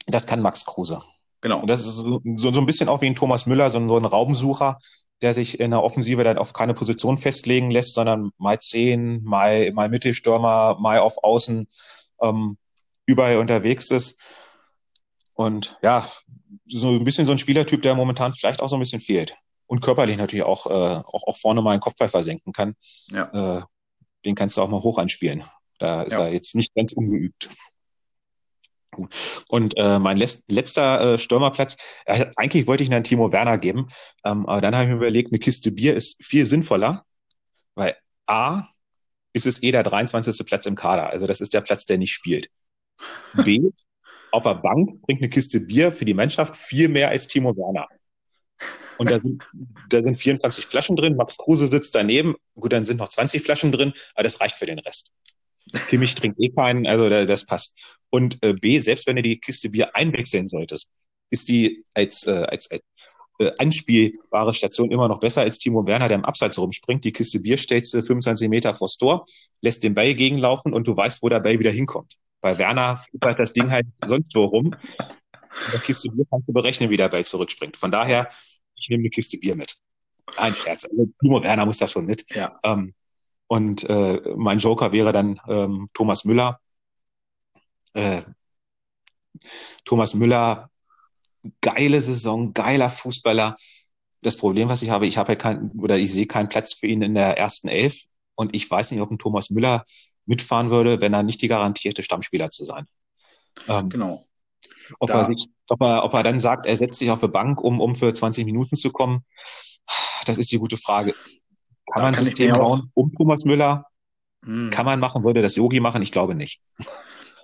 [0.07, 1.01] das kann Max Kruse.
[1.41, 1.61] Genau.
[1.61, 3.87] Und das ist so, so, so ein bisschen auch wie ein Thomas Müller, so ein,
[3.87, 4.77] so ein Raumsucher,
[5.21, 9.71] der sich in der Offensive dann auf keine Position festlegen lässt, sondern mal zehn, mal,
[9.73, 11.67] mal Mittelstürmer, mal auf Außen
[12.21, 12.57] ähm,
[13.05, 14.19] überall unterwegs ist.
[15.33, 16.05] Und ja,
[16.67, 19.35] so ein bisschen so ein Spielertyp, der momentan vielleicht auch so ein bisschen fehlt.
[19.67, 22.75] Und körperlich natürlich auch, äh, auch, auch vorne mal einen Kopfball versenken kann.
[23.11, 23.57] Ja.
[23.57, 23.61] Äh,
[24.25, 25.43] den kannst du auch mal hoch anspielen.
[25.79, 26.25] Da ist ja.
[26.25, 27.49] er jetzt nicht ganz ungeübt.
[29.47, 33.87] Und äh, mein letzter äh, Stürmerplatz, äh, eigentlich wollte ich ihn an Timo Werner geben,
[34.25, 37.05] ähm, aber dann habe ich mir überlegt, eine Kiste Bier ist viel sinnvoller,
[37.75, 37.95] weil
[38.25, 38.63] A
[39.31, 40.45] ist es eh der 23.
[40.45, 42.49] Platz im Kader, also das ist der Platz, der nicht spielt.
[43.45, 43.61] B,
[44.31, 47.87] auf der Bank bringt eine Kiste Bier für die Mannschaft viel mehr als Timo Werner.
[48.99, 49.43] Und da sind,
[49.89, 53.71] da sind 24 Flaschen drin, Max Kruse sitzt daneben, gut, dann sind noch 20 Flaschen
[53.71, 55.13] drin, aber das reicht für den Rest.
[55.87, 57.79] Kimmich trinkt eh keinen, also das passt.
[58.09, 60.89] Und äh, B, selbst wenn du die Kiste Bier einwechseln solltest,
[61.29, 62.81] ist die als, äh, als, als
[63.39, 67.05] äh, anspielbare Station immer noch besser als Timo Werner, der im Abseits rumspringt.
[67.05, 69.25] Die Kiste Bier stellst du 25 Meter vors Tor,
[69.61, 72.15] lässt den Ball gegenlaufen und du weißt, wo der Ball wieder hinkommt.
[72.41, 74.65] Bei Werner flippert das Ding halt sonst wo rum.
[74.65, 77.77] In der Kiste Bier kannst du berechnen, wie der Ball zurückspringt.
[77.77, 78.29] Von daher,
[78.89, 79.77] ich nehme eine Kiste Bier mit.
[80.37, 80.85] Ein Scherz.
[80.85, 82.25] Also, Timo Werner muss da schon mit.
[82.33, 82.59] Ja.
[82.63, 82.95] Ähm,
[83.47, 86.59] und äh, mein Joker wäre dann ähm, Thomas Müller.
[87.93, 88.21] Äh,
[89.85, 90.69] Thomas Müller,
[91.61, 93.55] geile Saison, geiler Fußballer.
[94.21, 96.87] Das Problem, was ich habe, ich habe halt kein, oder ich sehe keinen Platz für
[96.87, 98.05] ihn in der ersten Elf.
[98.35, 99.83] Und ich weiß nicht, ob ein Thomas Müller
[100.25, 102.85] mitfahren würde, wenn er nicht die garantierte Stammspieler zu sein.
[103.67, 104.25] Ähm, genau.
[104.99, 105.19] Ob, da.
[105.19, 107.79] er sich, ob, er, ob er dann sagt, er setzt sich auf eine Bank, um,
[107.79, 109.25] um für 20 Minuten zu kommen,
[110.25, 111.13] das ist die gute Frage.
[111.93, 113.85] Kann man ein System bauen um Thomas Müller?
[114.45, 114.69] Hm.
[114.69, 116.01] Kann man machen, würde das Yogi machen?
[116.01, 116.61] Ich glaube nicht.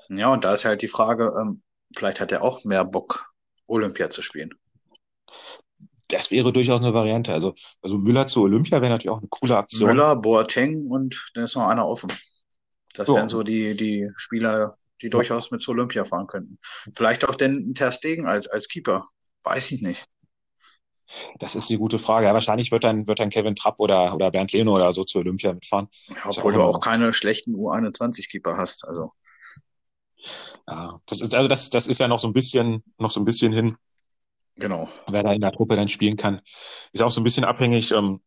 [0.10, 1.62] Ja, und da ist halt die Frage, ähm,
[1.96, 3.34] vielleicht hat er auch mehr Bock,
[3.68, 4.52] Olympia zu spielen.
[6.10, 7.34] Das wäre durchaus eine Variante.
[7.34, 9.90] Also, also Müller zu Olympia wäre natürlich auch eine coole Aktion.
[9.90, 12.12] Müller, Boateng und dann ist noch einer offen.
[12.94, 13.16] Das so.
[13.16, 16.60] wären so die, die Spieler, die durchaus mit zu Olympia fahren könnten.
[16.96, 19.10] Vielleicht auch den Ter Stegen als, als Keeper.
[19.44, 20.08] Weiß ich nicht.
[21.40, 22.26] Das ist die gute Frage.
[22.26, 25.20] Ja, wahrscheinlich wird dann, wird dann Kevin Trapp oder, oder Bernd Leno oder so zu
[25.20, 25.88] Olympia mitfahren.
[26.08, 28.86] Ja, obwohl du auch keine schlechten U21-Keeper hast.
[28.88, 29.12] Also.
[30.68, 33.26] Ja, das ist, also das, das ist ja noch so ein bisschen, noch so ein
[33.26, 33.78] bisschen hin.
[34.56, 34.90] Genau.
[35.08, 36.42] Wer da in der Truppe dann spielen kann.
[36.92, 38.22] Ist auch so ein bisschen abhängig, ähm,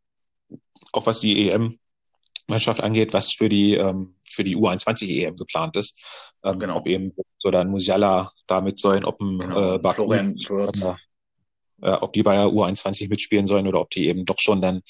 [0.93, 5.99] auch was die EM-Mannschaft angeht, was für die, ähm, für die U21 EM geplant ist.
[6.45, 6.76] Ähm, genau.
[6.76, 9.74] Ob eben so dann Musiala damit sollen, ob ein genau.
[9.74, 14.39] äh, Baku, äh, ob die bei der U21 mitspielen sollen oder ob die eben doch
[14.39, 14.82] schon dann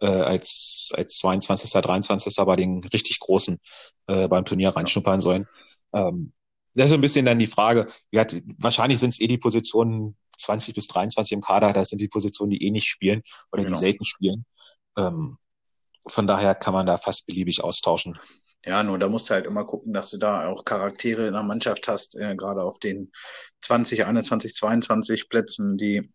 [0.00, 2.34] äh, als, als 22., 23.
[2.46, 3.58] bei den richtig Großen
[4.06, 5.46] äh, beim Turnier reinschnuppern sollen.
[5.92, 6.32] Ähm,
[6.74, 10.74] das ist ein bisschen dann die Frage, hat, wahrscheinlich sind es eh die Positionen 20
[10.74, 13.22] bis 23 im Kader, das sind die Positionen, die eh nicht spielen
[13.52, 13.76] oder genau.
[13.76, 14.46] die selten spielen.
[14.96, 15.36] Ähm,
[16.06, 18.18] von daher kann man da fast beliebig austauschen.
[18.64, 21.44] Ja, nur da musst du halt immer gucken, dass du da auch Charaktere in der
[21.44, 23.12] Mannschaft hast, äh, gerade auf den
[23.60, 26.10] 20, 21, 22 Plätzen, die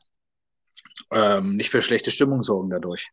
[1.12, 3.12] ähm, nicht für schlechte Stimmung sorgen dadurch.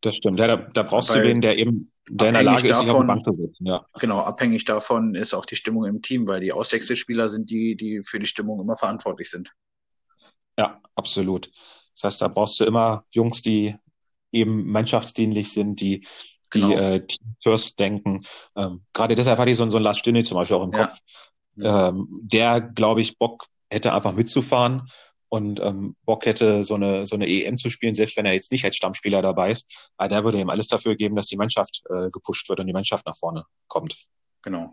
[0.00, 0.40] Das stimmt.
[0.40, 2.90] Ja, da, da brauchst Weil du den, der eben der in der Lage ist, sich
[2.90, 3.66] auf die Bank zu sitzen.
[3.66, 3.86] Ja.
[4.00, 8.02] Genau, abhängig davon ist auch die Stimmung im Team, weil die Auswechselspieler sind die, die
[8.04, 9.52] für die Stimmung immer verantwortlich sind.
[10.58, 11.50] Ja, absolut.
[11.94, 13.76] Das heißt, da brauchst du immer Jungs, die
[14.32, 16.06] eben mannschaftsdienlich sind, die,
[16.50, 16.68] genau.
[16.68, 18.24] die äh, Team First denken.
[18.56, 20.98] Ähm, gerade deshalb hatte ich so, so einen Lars Stünne zum Beispiel auch im Kopf.
[21.56, 21.88] Ja.
[21.88, 24.88] Ähm, der, glaube ich, Bock hätte einfach mitzufahren
[25.28, 28.52] und ähm, Bock hätte, so eine, so eine EM zu spielen, selbst wenn er jetzt
[28.52, 29.90] nicht als Stammspieler dabei ist.
[29.96, 32.72] Aber der würde ihm alles dafür geben, dass die Mannschaft äh, gepusht wird und die
[32.72, 33.96] Mannschaft nach vorne kommt.
[34.42, 34.72] Genau.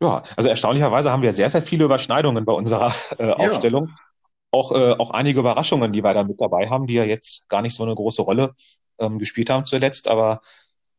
[0.00, 3.88] Ja, also erstaunlicherweise haben wir sehr, sehr viele Überschneidungen bei unserer äh, Aufstellung.
[3.88, 3.96] Ja.
[4.54, 7.60] Auch, äh, auch einige Überraschungen, die wir da mit dabei haben, die ja jetzt gar
[7.60, 8.54] nicht so eine große Rolle
[8.98, 10.40] ähm, gespielt haben zuletzt, aber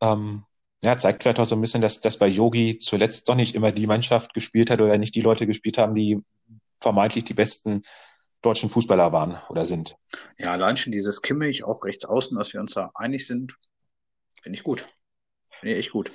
[0.01, 0.43] ähm,
[0.83, 3.71] ja, zeigt vielleicht auch so ein bisschen, dass, dass bei Yogi zuletzt doch nicht immer
[3.71, 6.21] die Mannschaft gespielt hat oder nicht die Leute gespielt haben, die
[6.81, 7.81] vermeintlich die besten
[8.41, 9.95] deutschen Fußballer waren oder sind.
[10.37, 13.55] Ja, allein schon dieses Kimmich auf rechts außen, dass wir uns da einig sind,
[14.41, 14.85] finde ich gut.
[15.59, 16.11] Finde ich echt gut.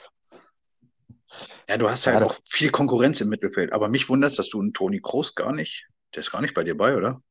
[1.68, 3.72] Ja, du hast halt ja, auch viel Konkurrenz im Mittelfeld.
[3.72, 6.64] Aber mich wundert dass du einen Toni Kroos gar nicht, der ist gar nicht bei
[6.64, 7.22] dir bei, oder?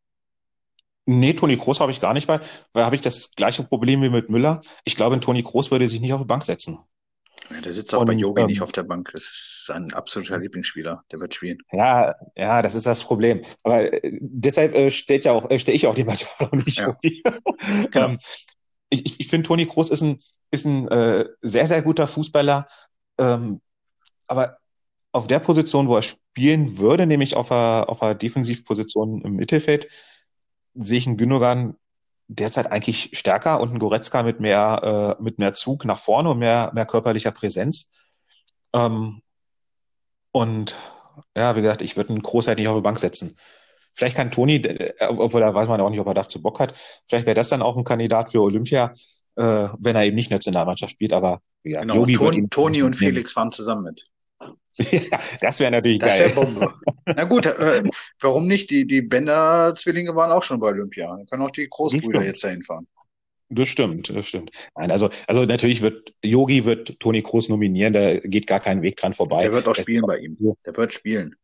[1.12, 2.40] Nee, Toni Kroos habe ich gar nicht bei,
[2.72, 4.62] weil habe ich das gleiche Problem wie mit Müller.
[4.86, 6.78] Ich glaube, Toni Kroos würde sich nicht auf die Bank setzen.
[7.50, 9.10] Ja, der sitzt auch Und, bei Yogi ähm, nicht auf der Bank.
[9.12, 11.04] Das ist sein absoluter Lieblingsspieler.
[11.12, 11.58] Der wird spielen.
[11.72, 13.42] Ja, ja, das ist das Problem.
[13.64, 16.80] Aber äh, deshalb äh, steht ja auch, äh, stehe ich auch die Mannschaft auch nicht.
[16.80, 16.96] Ja.
[17.90, 18.10] genau.
[18.10, 18.20] ähm,
[18.92, 20.18] ich ich, finde, Toni Kroos ist ein,
[20.52, 22.66] ist ein äh, sehr, sehr guter Fußballer.
[23.18, 23.62] Ähm,
[24.28, 24.60] aber
[25.12, 29.88] auf der Position, wo er spielen würde, nämlich auf der, auf der Defensivposition im Mittelfeld,
[30.80, 31.76] sehe ich einen Gündogan
[32.28, 36.40] derzeit eigentlich stärker und einen Goretzka mit mehr, äh, mit mehr Zug nach vorne und
[36.40, 37.92] mehr, mehr körperlicher Präsenz.
[38.74, 39.22] Ähm,
[40.32, 40.76] und
[41.36, 43.36] ja, wie gesagt, ich würde einen Großteil nicht auf die Bank setzen.
[43.96, 44.62] Vielleicht kann Toni,
[45.00, 46.74] obwohl da weiß man auch nicht, ob er dazu Bock hat,
[47.08, 48.94] vielleicht wäre das dann auch ein Kandidat für Olympia,
[49.36, 53.52] äh, wenn er eben nicht Nationalmannschaft spielt, aber ja, genau, Toni, Toni und Felix fahren
[53.52, 54.06] zusammen mit.
[54.92, 56.36] Ja, das wäre natürlich das geil.
[56.36, 56.74] Wär.
[57.06, 57.84] Na gut, äh,
[58.20, 58.70] warum nicht?
[58.70, 61.08] Die, die Bender-Zwillinge waren auch schon bei Olympia.
[61.16, 62.88] Dann können auch die Großbrüder jetzt dahin fahren.
[63.50, 64.52] Das stimmt, das stimmt.
[64.76, 68.98] Nein, also, also natürlich wird Yogi wird Toni Kroos nominieren, da geht gar kein Weg
[68.98, 69.42] dran vorbei.
[69.42, 70.38] Der wird auch spielen bei ihm.
[70.66, 71.36] Der wird spielen.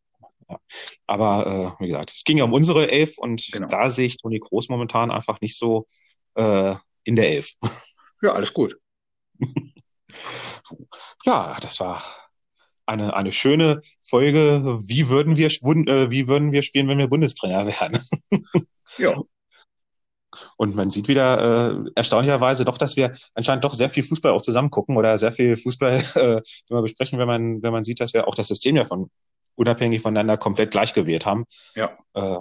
[0.48, 0.60] Ja.
[1.08, 3.68] Aber äh, wie gesagt, es ging ja um unsere Elf und genau.
[3.68, 5.88] da sehe ich Toni Kroos momentan einfach nicht so
[6.36, 7.54] äh, in der Elf.
[8.22, 8.78] Ja, alles gut.
[11.26, 12.02] ja, das war
[12.86, 14.80] eine, eine schöne Folge.
[14.88, 18.00] Wie würden wir, äh, wie würden wir spielen, wenn wir Bundestrainer wären?
[18.98, 19.22] ja.
[20.58, 24.42] Und man sieht wieder äh, erstaunlicherweise doch, dass wir anscheinend doch sehr viel Fußball auch
[24.42, 28.14] zusammen gucken oder sehr viel Fußball äh, immer besprechen, wenn man, wenn man sieht, dass
[28.14, 29.10] wir auch das System ja von
[29.56, 31.46] unabhängig voneinander komplett gleich gewählt haben.
[31.76, 31.98] Ja.
[32.14, 32.40] Äh,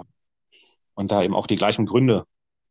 [0.95, 2.25] und da eben auch die gleichen Gründe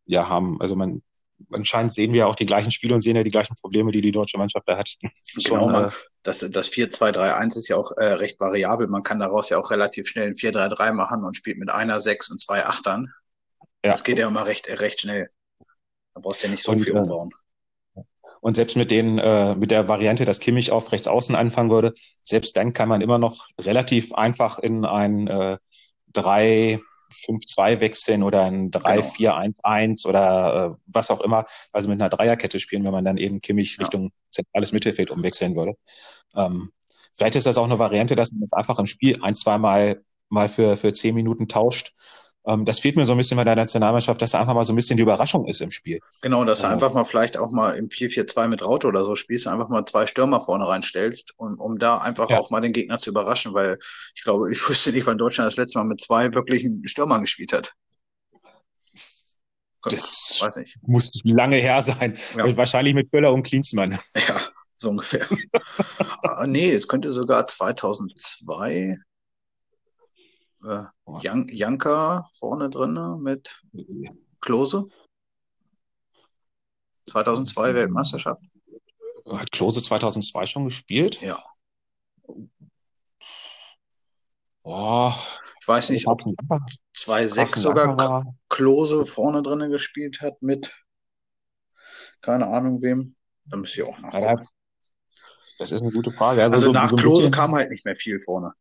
[0.07, 0.61] ja haben.
[0.61, 1.03] Also man
[1.51, 4.12] anscheinend sehen wir auch die gleichen Spiele und sehen ja die gleichen Probleme, die die
[4.12, 4.95] deutsche Mannschaft da hat.
[5.03, 5.91] Das genau, man, äh,
[6.22, 8.87] das, das 4-2-3-1 ist ja auch äh, recht variabel.
[8.87, 12.30] Man kann daraus ja auch relativ schnell ein 4-3-3 machen und spielt mit einer 6
[12.30, 13.12] und zwei Achtern.
[13.85, 13.93] Ja.
[13.93, 15.30] Das geht ja immer recht, recht schnell.
[16.14, 17.30] Da brauchst du ja nicht so und, viel äh, umbauen.
[18.41, 21.95] Und selbst mit den, äh, mit der Variante, dass Kimmich auf rechts außen anfangen würde,
[22.22, 25.59] selbst dann kann man immer noch relativ einfach in ein äh,
[26.12, 26.80] 3
[27.15, 30.09] 5-2 wechseln oder ein 3-4-1-1 genau.
[30.09, 33.77] oder äh, was auch immer, also mit einer Dreierkette spielen, wenn man dann eben Kimmich
[33.77, 33.85] ja.
[33.85, 35.75] Richtung zentrales Mittelfeld umwechseln würde.
[36.37, 36.71] Ähm,
[37.12, 40.03] vielleicht ist das auch eine Variante, dass man das einfach im Spiel ein, zwei Mal,
[40.29, 41.93] mal für, für zehn Minuten tauscht
[42.47, 44.73] ähm, das fehlt mir so ein bisschen bei der Nationalmannschaft, dass da einfach mal so
[44.73, 46.01] ein bisschen die Überraschung ist im Spiel.
[46.21, 49.47] Genau, dass du einfach mal vielleicht auch mal im 4-4-2 mit Raute oder so spielst,
[49.47, 52.39] einfach mal zwei Stürmer vorne reinstellst, um, um da einfach ja.
[52.39, 53.79] auch mal den Gegner zu überraschen, weil
[54.15, 57.53] ich glaube, ich wüsste nicht, wann Deutschland das letzte Mal mit zwei wirklichen Stürmern gespielt
[57.53, 57.75] hat.
[59.83, 60.79] Das weiß nicht.
[60.83, 62.17] muss lange her sein.
[62.37, 62.57] Ja.
[62.57, 63.99] Wahrscheinlich mit Böller und Klinsmann.
[64.29, 64.41] Ja,
[64.79, 65.27] so ungefähr.
[66.23, 68.99] ah, nee, es könnte sogar 2002
[70.65, 70.85] äh,
[71.21, 73.62] Jan Janka vorne drin mit
[74.41, 74.87] Klose.
[77.11, 78.43] 2002 Weltmeisterschaft.
[79.27, 81.21] Hat Klose 2002 schon gespielt?
[81.21, 81.43] Ja.
[84.62, 85.12] Oh,
[85.61, 86.21] ich weiß nicht, ob
[86.97, 90.73] 2-6 sogar Klose vorne drin gespielt hat mit
[92.25, 93.15] keine Ahnung wem.
[93.45, 94.49] Da müsst ihr auch nachgucken.
[95.59, 96.43] das ist eine gute Frage.
[96.43, 98.53] Also, also so, nach so Klose kam halt nicht mehr viel vorne.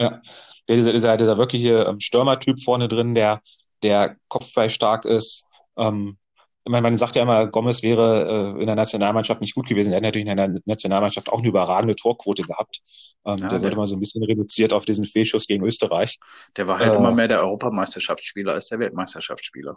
[0.00, 0.20] Ja,
[0.68, 3.40] der dieser, dieser, dieser wirkliche ähm, Stürmertyp vorne drin, der,
[3.82, 5.46] der Kopfball stark ist.
[5.76, 6.18] Ähm,
[6.66, 9.92] ich meine, man sagt ja immer, Gomez wäre äh, in der Nationalmannschaft nicht gut gewesen.
[9.92, 12.80] Er hat natürlich in der Nationalmannschaft auch eine überragende Torquote gehabt.
[13.26, 16.18] Ähm, ja, der wurde mal so ein bisschen reduziert auf diesen Fehlschuss gegen Österreich.
[16.56, 19.76] Der war halt äh, immer mehr der Europameisterschaftsspieler als der Weltmeisterschaftsspieler.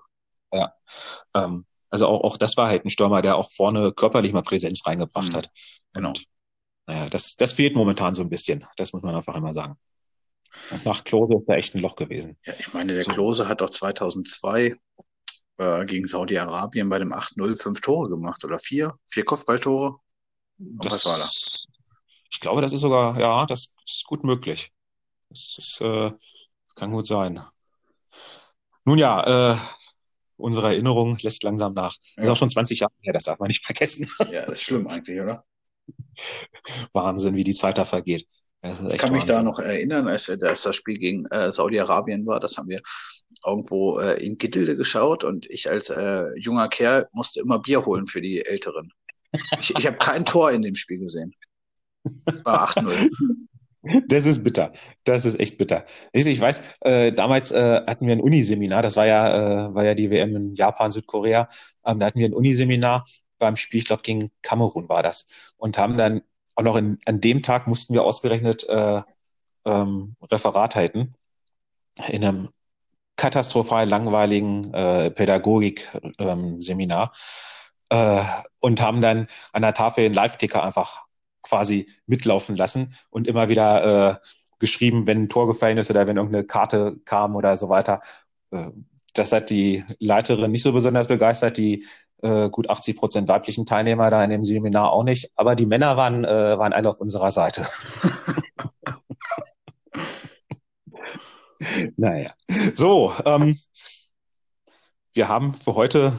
[0.54, 0.72] Ja.
[1.36, 4.86] Ähm, also auch, auch das war halt ein Stürmer, der auch vorne körperlich mal Präsenz
[4.86, 5.38] reingebracht mhm.
[5.38, 5.50] hat.
[5.94, 6.10] Genau.
[6.10, 6.24] Und,
[6.86, 8.64] naja, das, das fehlt momentan so ein bisschen.
[8.78, 9.76] Das muss man einfach immer sagen.
[10.72, 12.38] Und nach Klose ist da echt ein Loch gewesen.
[12.46, 13.12] Ja, ich meine, der so.
[13.12, 14.76] Klose hat auch 2002
[15.58, 19.98] äh, gegen Saudi-Arabien bei dem 8-0 fünf Tore gemacht oder vier, vier Kopfballtore.
[20.58, 21.50] Das, was war das?
[22.32, 24.72] Ich glaube, das ist sogar, ja, das ist gut möglich.
[25.30, 27.42] Das, ist, äh, das kann gut sein.
[28.86, 29.60] Nun ja, äh,
[30.38, 31.96] unsere Erinnerung lässt langsam nach.
[32.16, 32.24] Ja.
[32.24, 34.10] Ist auch schon 20 Jahre her, das darf man nicht vergessen.
[34.32, 35.46] Ja, das ist schlimm eigentlich, oder?
[36.94, 38.28] Wahnsinn, wie die Zeit da vergeht.
[38.64, 39.14] Ich kann Wahnsinn.
[39.14, 42.70] mich da noch erinnern, als, wir, als das Spiel gegen äh, Saudi-Arabien war, das haben
[42.70, 42.82] wir
[43.46, 48.08] irgendwo äh, in Gilde geschaut und ich als äh, junger Kerl musste immer Bier holen
[48.08, 48.92] für die Älteren.
[49.60, 51.34] Ich, ich habe kein Tor in dem Spiel gesehen.
[52.44, 53.10] War 8-0.
[54.08, 54.74] Das ist bitter.
[55.04, 55.86] Das ist echt bitter.
[56.12, 59.94] Ich weiß, äh, damals äh, hatten wir ein Uniseminar, das war ja, äh, war ja
[59.94, 61.48] die WM in Japan, Südkorea.
[61.86, 63.06] Ähm, da hatten wir ein Uniseminar
[63.38, 65.28] beim Spiel, ich glaube, gegen Kamerun war das.
[65.58, 66.22] Und haben dann
[66.58, 69.02] auch noch in, an dem Tag mussten wir ausgerechnet äh,
[69.66, 71.14] ähm, Referat halten
[72.10, 72.50] in einem
[73.16, 77.14] katastrophal langweiligen äh, Pädagogik-Seminar
[77.92, 78.24] ähm, äh,
[78.60, 81.06] und haben dann an der Tafel einen Live-Ticker einfach
[81.44, 84.16] quasi mitlaufen lassen und immer wieder äh,
[84.60, 88.00] geschrieben, wenn ein Tor gefallen ist oder wenn irgendeine Karte kam oder so weiter.
[88.52, 88.70] Äh,
[89.14, 91.86] das hat die Leiterin nicht so besonders begeistert, die
[92.22, 95.98] äh, gut 80 Prozent weiblichen Teilnehmer da in dem Seminar auch nicht, aber die Männer
[95.98, 97.68] waren, äh, waren alle auf unserer Seite.
[101.98, 102.34] naja.
[102.76, 103.58] So, ähm,
[105.14, 106.14] wir haben für heute,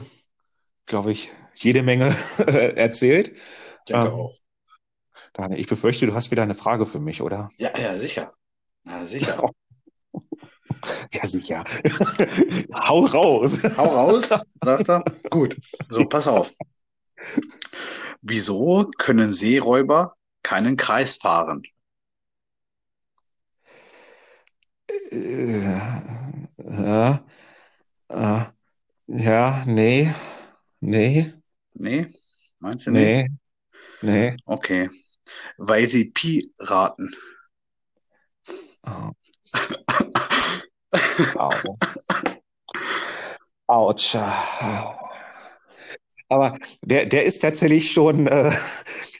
[0.85, 2.13] glaube ich, jede Menge
[2.75, 3.29] erzählt.
[3.29, 4.35] Ich denke ähm, auch.
[5.33, 7.49] Daniel, ich befürchte, du hast wieder eine Frage für mich, oder?
[7.57, 8.33] Ja, ja, sicher.
[8.83, 9.51] Ja, sicher.
[11.13, 11.63] Ja, sicher.
[12.73, 13.63] Hau raus.
[13.77, 14.29] Hau raus,
[14.63, 15.03] sagt er.
[15.29, 15.57] Gut.
[15.89, 16.51] So, pass auf.
[18.21, 21.63] Wieso können Seeräuber keinen Kreis fahren?
[25.11, 25.61] Äh,
[26.57, 27.25] ja,
[28.09, 28.45] äh,
[29.07, 30.13] ja, nee,
[30.79, 31.33] nee.
[31.73, 32.07] Nee?
[32.59, 33.29] Meinst du nee?
[34.01, 34.37] Nee.
[34.45, 34.89] Okay.
[35.57, 37.15] Weil sie Pi raten.
[38.83, 39.11] Oh.
[41.35, 41.49] Au.
[43.67, 44.15] Autsch.
[46.29, 48.51] Aber der, der ist tatsächlich schon, äh,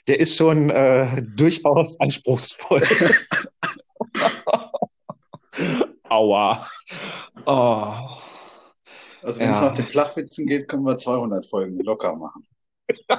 [0.08, 2.82] der ist schon äh, durchaus anspruchsvoll.
[6.08, 6.66] Aua.
[7.46, 7.86] Oh.
[9.22, 12.46] Also wenn es nach den Flachwitzen geht, können wir 200 Folgen locker machen.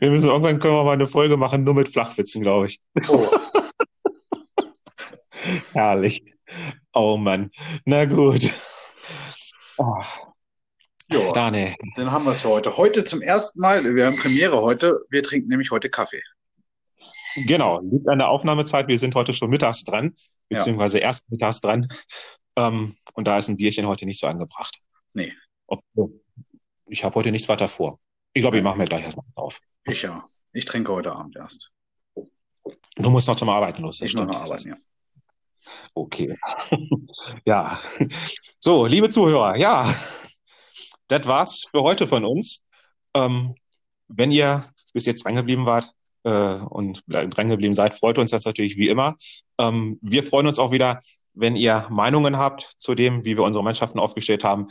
[0.00, 2.80] wir müssen irgendwann können wir mal eine Folge machen, nur mit Flachwitzen, glaube ich.
[3.08, 3.26] Oh.
[5.72, 6.22] Herrlich.
[6.94, 7.50] Oh Mann.
[7.84, 8.48] Na gut.
[9.78, 9.96] Oh.
[11.12, 11.74] Jo, Dane.
[11.96, 12.76] Dann haben wir es für heute.
[12.76, 16.22] Heute zum ersten Mal, wir haben Premiere heute, wir trinken nämlich heute Kaffee.
[17.46, 18.88] Genau, liegt an der Aufnahmezeit.
[18.88, 20.14] Wir sind heute schon mittags dran,
[20.48, 21.06] beziehungsweise ja.
[21.06, 21.88] erst mittags dran.
[22.56, 24.78] Ähm, und da ist ein Bierchen heute nicht so angebracht.
[25.12, 25.32] Nee.
[25.66, 26.20] Obwohl,
[26.86, 27.98] ich habe heute nichts weiter vor.
[28.32, 29.58] Ich glaube, ich mache mir gleich erstmal auf.
[29.84, 30.24] Ich ja.
[30.52, 31.70] Ich trinke heute Abend erst.
[32.96, 34.00] Du musst noch zum Arbeiten los.
[34.00, 34.76] Ich muss noch arbeiten, ja.
[35.94, 36.36] Okay.
[37.44, 37.80] ja.
[38.58, 39.82] So, liebe Zuhörer, ja,
[41.08, 42.64] das war's für heute von uns.
[43.14, 43.54] Ähm,
[44.08, 45.90] wenn ihr bis jetzt drangeblieben wart
[46.24, 49.16] äh, und drangeblieben seid, freut uns das natürlich wie immer.
[49.58, 51.00] Ähm, wir freuen uns auch wieder,
[51.34, 54.68] wenn ihr Meinungen habt zu dem, wie wir unsere Mannschaften aufgestellt haben,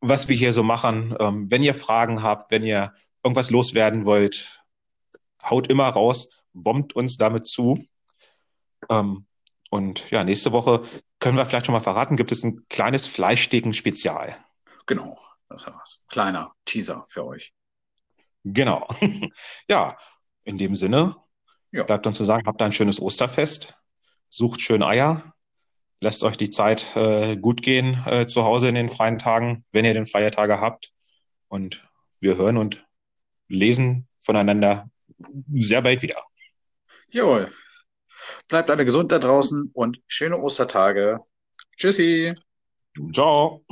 [0.00, 1.14] was wir hier so machen.
[1.20, 2.92] Ähm, wenn ihr Fragen habt, wenn ihr
[3.22, 4.60] irgendwas loswerden wollt,
[5.44, 7.78] haut immer raus, bombt uns damit zu.
[8.88, 9.26] Ähm,
[9.70, 10.82] und ja, nächste Woche
[11.18, 14.36] können wir vielleicht schon mal verraten, gibt es ein kleines Fleischsteken-Spezial.
[14.86, 16.04] Genau, das war's.
[16.08, 17.52] Kleiner Teaser für euch.
[18.44, 18.86] Genau.
[19.68, 19.96] ja,
[20.44, 21.16] in dem Sinne,
[21.72, 21.82] ja.
[21.82, 23.76] bleibt uns zu sagen, habt ein schönes Osterfest,
[24.28, 25.34] sucht schön Eier,
[26.00, 29.84] lasst euch die Zeit äh, gut gehen äh, zu Hause in den freien Tagen, wenn
[29.84, 30.92] ihr den freie Tage habt.
[31.48, 31.88] Und
[32.20, 32.86] wir hören und
[33.48, 34.90] lesen voneinander
[35.52, 36.22] sehr bald wieder.
[37.08, 37.50] Jawohl.
[38.48, 41.20] Bleibt alle gesund da draußen und schöne Ostertage.
[41.76, 42.34] Tschüssi.
[43.12, 43.64] Ciao.